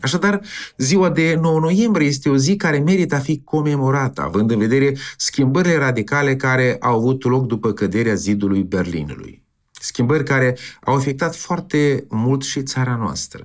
Așadar, 0.00 0.40
ziua 0.76 1.10
de 1.10 1.38
9 1.40 1.60
noiembrie 1.60 2.08
este 2.08 2.28
o 2.28 2.36
zi 2.36 2.56
care 2.56 2.78
merită 2.78 3.14
a 3.14 3.18
fi 3.18 3.40
comemorată, 3.44 4.22
având 4.22 4.50
în 4.50 4.58
vedere 4.58 4.96
schimbările 5.16 5.76
radicale 5.76 6.36
care 6.36 6.76
au 6.80 6.96
avut 6.96 7.24
loc 7.24 7.46
după 7.46 7.72
căderea 7.72 8.14
zidului 8.14 8.62
Berlinului 8.62 9.43
schimbări 9.84 10.24
care 10.24 10.56
au 10.82 10.94
afectat 10.94 11.36
foarte 11.36 12.06
mult 12.08 12.42
și 12.42 12.62
țara 12.62 12.96
noastră. 12.96 13.44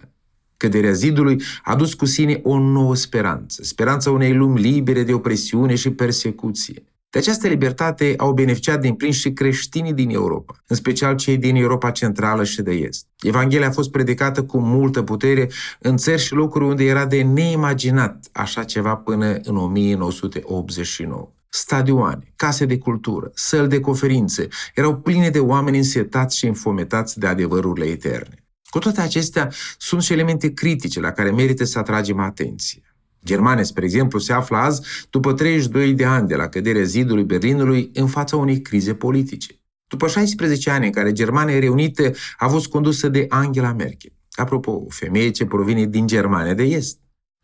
Căderea 0.57 0.91
zidului 0.91 1.41
a 1.63 1.75
dus 1.75 1.93
cu 1.93 2.05
sine 2.05 2.39
o 2.43 2.59
nouă 2.59 2.95
speranță, 2.95 3.63
speranța 3.63 4.11
unei 4.11 4.33
lumi 4.33 4.59
libere 4.59 5.03
de 5.03 5.13
opresiune 5.13 5.75
și 5.75 5.89
persecuție. 5.89 6.83
De 7.09 7.19
această 7.19 7.47
libertate 7.47 8.13
au 8.17 8.33
beneficiat 8.33 8.81
din 8.81 8.93
plin 8.93 9.11
și 9.11 9.31
creștinii 9.31 9.93
din 9.93 10.09
Europa, 10.09 10.63
în 10.67 10.75
special 10.75 11.15
cei 11.15 11.37
din 11.37 11.55
Europa 11.55 11.91
Centrală 11.91 12.43
și 12.43 12.61
de 12.61 12.71
Est. 12.71 13.05
Evanghelia 13.19 13.67
a 13.67 13.71
fost 13.71 13.91
predicată 13.91 14.43
cu 14.43 14.59
multă 14.59 15.01
putere 15.01 15.49
în 15.79 15.97
țări 15.97 16.21
și 16.21 16.33
locuri 16.33 16.65
unde 16.65 16.83
era 16.83 17.05
de 17.05 17.21
neimaginat 17.21 18.27
așa 18.31 18.63
ceva 18.63 18.95
până 18.95 19.39
în 19.43 19.55
1989 19.55 21.31
stadioane, 21.49 22.33
case 22.35 22.65
de 22.65 22.77
cultură, 22.77 23.31
săli 23.33 23.67
de 23.67 23.79
conferințe, 23.79 24.47
erau 24.75 24.97
pline 24.97 25.29
de 25.29 25.39
oameni 25.39 25.77
însetați 25.77 26.37
și 26.37 26.45
înfometați 26.45 27.19
de 27.19 27.27
adevărurile 27.27 27.85
eterne. 27.85 28.43
Cu 28.69 28.79
toate 28.79 29.01
acestea, 29.01 29.51
sunt 29.77 30.01
și 30.01 30.13
elemente 30.13 30.53
critice 30.53 30.99
la 30.99 31.11
care 31.11 31.31
merită 31.31 31.63
să 31.63 31.79
atragem 31.79 32.19
atenție. 32.19 32.81
Germania, 33.25 33.63
spre 33.63 33.83
exemplu, 33.83 34.19
se 34.19 34.33
află 34.33 34.57
azi, 34.57 34.81
după 35.09 35.33
32 35.33 35.93
de 35.93 36.05
ani 36.05 36.27
de 36.27 36.35
la 36.35 36.47
căderea 36.47 36.83
zidului 36.83 37.23
Berlinului, 37.23 37.89
în 37.93 38.07
fața 38.07 38.37
unei 38.37 38.61
crize 38.61 38.93
politice. 38.93 39.59
După 39.87 40.07
16 40.07 40.69
ani 40.69 40.85
în 40.85 40.91
care 40.91 41.11
Germania 41.11 41.59
reunită 41.59 42.11
a 42.37 42.47
fost 42.47 42.67
condusă 42.67 43.07
de 43.07 43.25
Angela 43.29 43.73
Merkel, 43.73 44.11
apropo, 44.31 44.71
o 44.71 44.89
femeie 44.89 45.29
ce 45.29 45.45
provine 45.45 45.85
din 45.85 46.07
Germania 46.07 46.53
de 46.53 46.63
Est, 46.63 46.99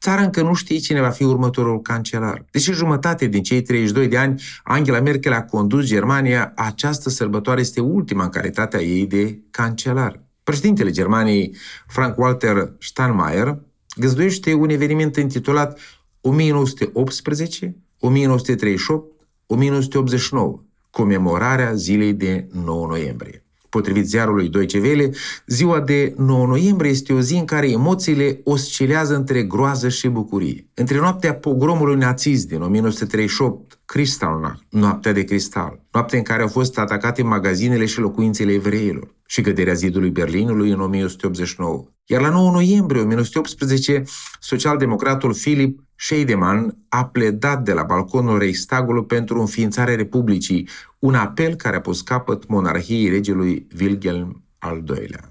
Țara 0.06 0.22
încă 0.22 0.41
nu 0.41 0.54
știe 0.54 0.78
cine 0.78 1.02
va 1.02 1.10
fi 1.10 1.24
următorul 1.24 1.82
cancelar. 1.82 2.46
Deși 2.52 2.72
jumătate 2.72 3.28
din 3.28 3.44
cei 3.44 3.62
32 3.62 4.08
de 4.08 4.18
ani 4.18 4.41
Angela 4.63 5.00
Merkel 5.00 5.34
a 5.34 5.44
condus 5.44 5.86
Germania, 5.86 6.54
această 6.56 7.10
sărbătoare 7.10 7.60
este 7.60 7.80
ultima 7.80 8.24
în 8.24 8.30
calitatea 8.30 8.82
ei 8.82 9.06
de 9.06 9.39
cancelar. 9.52 10.24
Președintele 10.44 10.91
Germaniei, 10.91 11.56
Frank-Walter 11.88 12.74
Steinmeier, 12.80 13.58
găzduiește 13.96 14.54
un 14.54 14.70
eveniment 14.70 15.15
intitulat 15.15 15.80
1918, 16.22 17.76
1938, 18.00 19.12
1989, 19.46 20.63
comemorarea 20.89 21.74
zilei 21.74 22.13
de 22.13 22.48
9 22.52 22.88
noiembrie. 22.88 23.44
Potrivit 23.76 24.08
ziarului 24.08 24.50
Deutsche 24.50 24.80
Welle, 24.80 25.10
ziua 25.48 25.80
de 25.80 26.14
9 26.18 26.46
noiembrie 26.46 26.92
este 26.92 27.14
o 27.14 27.20
zi 27.20 27.36
în 27.36 27.46
care 27.46 27.70
emoțiile 27.70 28.40
oscilează 28.44 29.16
între 29.16 29.44
groază 29.44 29.90
și 29.90 30.08
bucurie. 30.08 30.68
Între 30.74 31.00
noaptea 31.00 31.34
pogromului 31.34 31.96
nazist 31.96 32.48
din 32.48 32.62
1938, 32.62 33.80
Kristallnacht, 33.86 34.64
noaptea 34.70 35.12
de 35.12 35.24
cristal, 35.24 35.80
noaptea 35.92 36.18
în 36.18 36.24
care 36.24 36.42
au 36.42 36.48
fost 36.48 36.78
atacate 36.78 37.24
magazinele 37.24 37.86
și 37.86 38.00
locuințele 38.00 38.52
evreilor, 38.52 39.16
și 39.26 39.42
căderea 39.42 39.74
zidului 39.74 40.10
Berlinului 40.10 40.72
în 40.72 40.80
1989. 40.80 41.86
Iar 42.06 42.22
la 42.22 42.30
9 42.30 42.52
noiembrie 42.52 43.02
1918, 43.02 44.04
socialdemocratul 44.40 45.34
Philip 45.34 45.80
Scheidemann 45.95 46.77
a 46.89 47.05
pledat 47.05 47.63
de 47.63 47.73
la 47.73 47.84
balconul 47.84 48.39
Reichstagului 48.39 49.05
pentru 49.05 49.39
înființarea 49.39 49.95
Republicii, 49.95 50.69
un 50.99 51.15
apel 51.15 51.55
care 51.55 51.75
a 51.75 51.81
pus 51.81 52.01
capăt 52.01 52.47
monarhiei 52.47 53.10
regelui 53.10 53.67
Wilhelm 53.79 54.43
al 54.58 54.84
II-lea. 54.88 55.29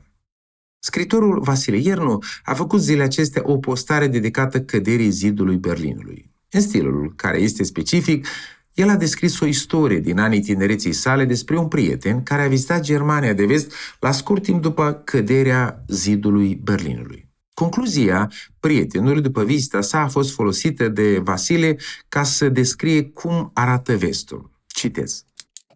Scritorul 0.79 1.40
Vasile 1.40 1.77
Iernu 1.77 2.18
a 2.44 2.55
făcut 2.55 2.81
zilele 2.81 3.03
acestea 3.03 3.42
o 3.44 3.59
postare 3.59 4.07
dedicată 4.07 4.61
căderii 4.61 5.11
zidului 5.11 5.57
Berlinului. 5.57 6.31
În 6.50 6.61
stilul 6.61 7.12
care 7.16 7.38
este 7.38 7.62
specific, 7.62 8.27
el 8.72 8.88
a 8.88 8.96
descris 8.96 9.40
o 9.40 9.46
istorie 9.46 9.98
din 9.98 10.18
anii 10.18 10.40
tinereții 10.40 10.92
sale 10.92 11.24
despre 11.24 11.59
un 11.59 11.68
prieten 11.68 12.22
care 12.22 12.42
a 12.42 12.48
vizitat 12.48 12.81
Germania 12.81 13.33
de 13.33 13.44
vest 13.44 13.72
la 14.00 14.11
scurt 14.11 14.42
timp 14.42 14.62
după 14.62 15.03
căderea 15.05 15.85
zidului 15.88 16.55
Berlinului. 16.55 17.24
Concluzia 17.55 18.31
prietenului 18.61 19.23
după 19.23 19.45
vizita 19.45 19.81
sa 19.81 20.01
a 20.01 20.09
fost 20.09 20.35
folosită 20.35 20.88
de 20.88 21.19
Vasile 21.19 21.77
ca 22.09 22.23
să 22.23 22.49
descrie 22.49 23.03
cum 23.03 23.51
arată 23.53 23.97
vestul. 23.97 24.51
Citez. 24.67 25.25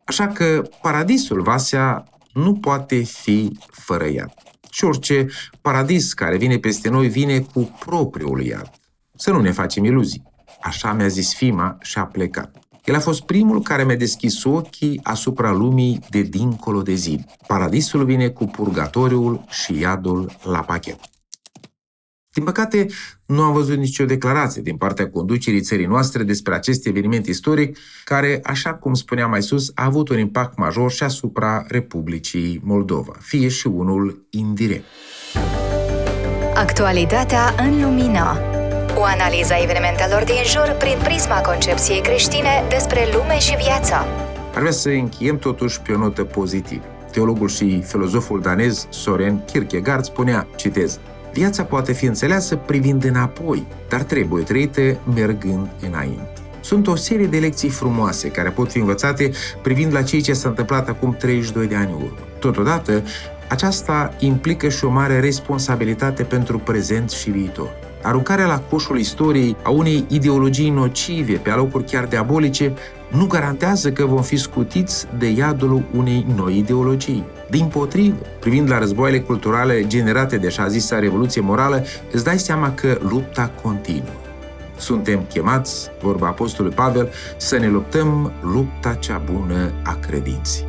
Așa 0.05 0.29
că 0.29 0.63
paradisul 0.83 1.43
Vasea 1.43 2.05
nu 2.33 2.55
poate 2.55 2.97
fi 2.97 3.59
fără 3.71 4.09
iad. 4.09 4.33
Și 4.71 4.85
orice 4.85 5.27
paradis 5.61 6.13
care 6.13 6.37
vine 6.37 6.59
peste 6.59 6.89
noi 6.89 7.09
vine 7.09 7.41
cu 7.41 7.77
propriul 7.87 8.43
iad. 8.43 8.71
Să 9.15 9.31
nu 9.31 9.41
ne 9.41 9.51
facem 9.51 9.85
iluzii. 9.85 10.23
Așa 10.61 10.93
mi-a 10.93 11.09
zis 11.09 11.35
Fima 11.35 11.77
și 11.81 11.99
a 11.99 12.07
plecat. 12.07 12.57
El 12.85 12.95
a 12.95 13.01
fost 13.01 13.23
primul 13.23 13.63
care 13.63 13.85
mi-a 13.85 13.97
deschis 13.97 14.45
ochii 14.45 15.01
asupra 15.03 15.51
lumii 15.51 16.01
de 16.11 16.23
dincolo 16.23 16.83
de 16.83 16.95
zid. 16.95 17.25
Paradisul 17.47 18.05
vine 18.05 18.29
cu 18.29 18.45
purgatoriul 18.45 19.45
și 19.49 19.79
iadul 19.79 20.37
la 20.43 20.61
pachet. 20.61 20.99
Din 22.39 22.47
păcate, 22.47 22.87
nu 23.27 23.43
am 23.43 23.53
văzut 23.53 23.77
nicio 23.77 24.05
declarație 24.05 24.63
din 24.63 24.77
partea 24.77 25.11
conducerii 25.11 25.61
țării 25.61 25.87
noastre 25.87 26.23
despre 26.23 26.55
acest 26.55 26.87
eveniment 26.87 27.27
istoric, 27.27 27.79
care, 28.05 28.41
așa 28.45 28.75
cum 28.75 28.95
spuneam 28.95 29.31
mai 29.31 29.43
sus, 29.43 29.71
a 29.75 29.85
avut 29.85 30.09
un 30.09 30.19
impact 30.19 30.59
major 30.59 30.91
și 30.91 31.03
asupra 31.03 31.65
Republicii 31.69 32.61
Moldova, 32.65 33.13
fie 33.21 33.49
și 33.49 33.67
unul 33.67 34.27
indirect. 34.31 34.85
Actualitatea 36.55 37.55
în 37.59 37.83
lumină 37.83 38.41
o 38.97 39.03
analiză 39.03 39.53
a 39.53 39.63
evenimentelor 39.63 40.25
din 40.25 40.43
jur 40.45 40.77
prin 40.79 40.99
prisma 41.03 41.41
concepției 41.41 42.01
creștine 42.01 42.65
despre 42.69 43.01
lume 43.13 43.39
și 43.39 43.57
viață. 43.65 43.95
Ar 44.55 44.61
vrea 44.61 44.71
să 44.71 44.89
încheiem 44.89 45.39
totuși 45.39 45.81
pe 45.81 45.93
o 45.93 45.99
notă 45.99 46.25
pozitivă. 46.25 46.85
Teologul 47.13 47.49
și 47.49 47.83
filozoful 47.83 48.41
danez 48.41 48.87
Soren 48.91 49.45
Kierkegaard 49.45 50.05
spunea, 50.05 50.47
citez, 50.57 50.99
Viața 51.33 51.63
poate 51.63 51.93
fi 51.93 52.05
înțeleasă 52.05 52.57
privind 52.57 53.05
înapoi, 53.05 53.67
dar 53.89 54.03
trebuie 54.03 54.43
trăită 54.43 54.81
mergând 55.15 55.69
înainte. 55.89 56.33
Sunt 56.61 56.87
o 56.87 56.95
serie 56.95 57.27
de 57.27 57.39
lecții 57.39 57.69
frumoase 57.69 58.29
care 58.29 58.51
pot 58.51 58.71
fi 58.71 58.79
învățate 58.79 59.31
privind 59.63 59.93
la 59.93 60.03
ceea 60.03 60.21
ce 60.21 60.33
s-a 60.33 60.49
întâmplat 60.49 60.89
acum 60.89 61.17
32 61.19 61.67
de 61.67 61.75
ani 61.75 61.93
urmă. 61.93 62.19
Totodată, 62.39 63.03
aceasta 63.49 64.15
implică 64.19 64.69
și 64.69 64.85
o 64.85 64.91
mare 64.91 65.21
responsabilitate 65.21 66.23
pentru 66.23 66.59
prezent 66.59 67.11
și 67.11 67.31
viitor. 67.31 67.69
Aruncarea 68.03 68.47
la 68.47 68.59
coșul 68.59 68.99
istoriei 68.99 69.57
a 69.63 69.71
unei 69.71 70.05
ideologii 70.09 70.71
nocive, 70.71 71.33
pe 71.33 71.51
alocuri 71.51 71.85
chiar 71.85 72.05
diabolice, 72.05 72.73
nu 73.11 73.27
garantează 73.27 73.91
că 73.91 74.05
vom 74.07 74.23
fi 74.23 74.37
scutiți 74.37 75.07
de 75.19 75.31
iadul 75.31 75.85
unei 75.95 76.27
noi 76.37 76.59
ideologii. 76.59 77.25
Din 77.51 77.67
potrivă, 77.67 78.17
privind 78.41 78.71
la 78.71 78.79
războaiele 78.79 79.21
culturale 79.21 79.87
generate 79.87 80.37
de 80.37 80.47
așa 80.47 80.69
zisa 80.69 80.99
revoluție 80.99 81.41
morală, 81.41 81.85
îți 82.13 82.25
dai 82.25 82.39
seama 82.39 82.73
că 82.75 82.99
lupta 83.01 83.51
continuă. 83.63 84.15
Suntem 84.77 85.25
chemați, 85.33 85.91
vorba 86.03 86.27
Apostolului 86.27 86.77
Pavel, 86.77 87.11
să 87.37 87.59
ne 87.59 87.69
luptăm 87.69 88.33
lupta 88.43 88.95
cea 88.95 89.23
bună 89.33 89.73
a 89.83 89.99
credinței. 90.07 90.67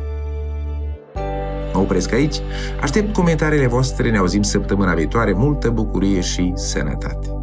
Mă 1.72 1.80
opresc 1.80 2.12
aici, 2.12 2.36
aștept 2.80 3.12
comentariile 3.12 3.66
voastre, 3.66 4.10
ne 4.10 4.18
auzim 4.18 4.42
săptămâna 4.42 4.94
viitoare, 4.94 5.32
multă 5.32 5.70
bucurie 5.70 6.20
și 6.20 6.52
sănătate! 6.54 7.39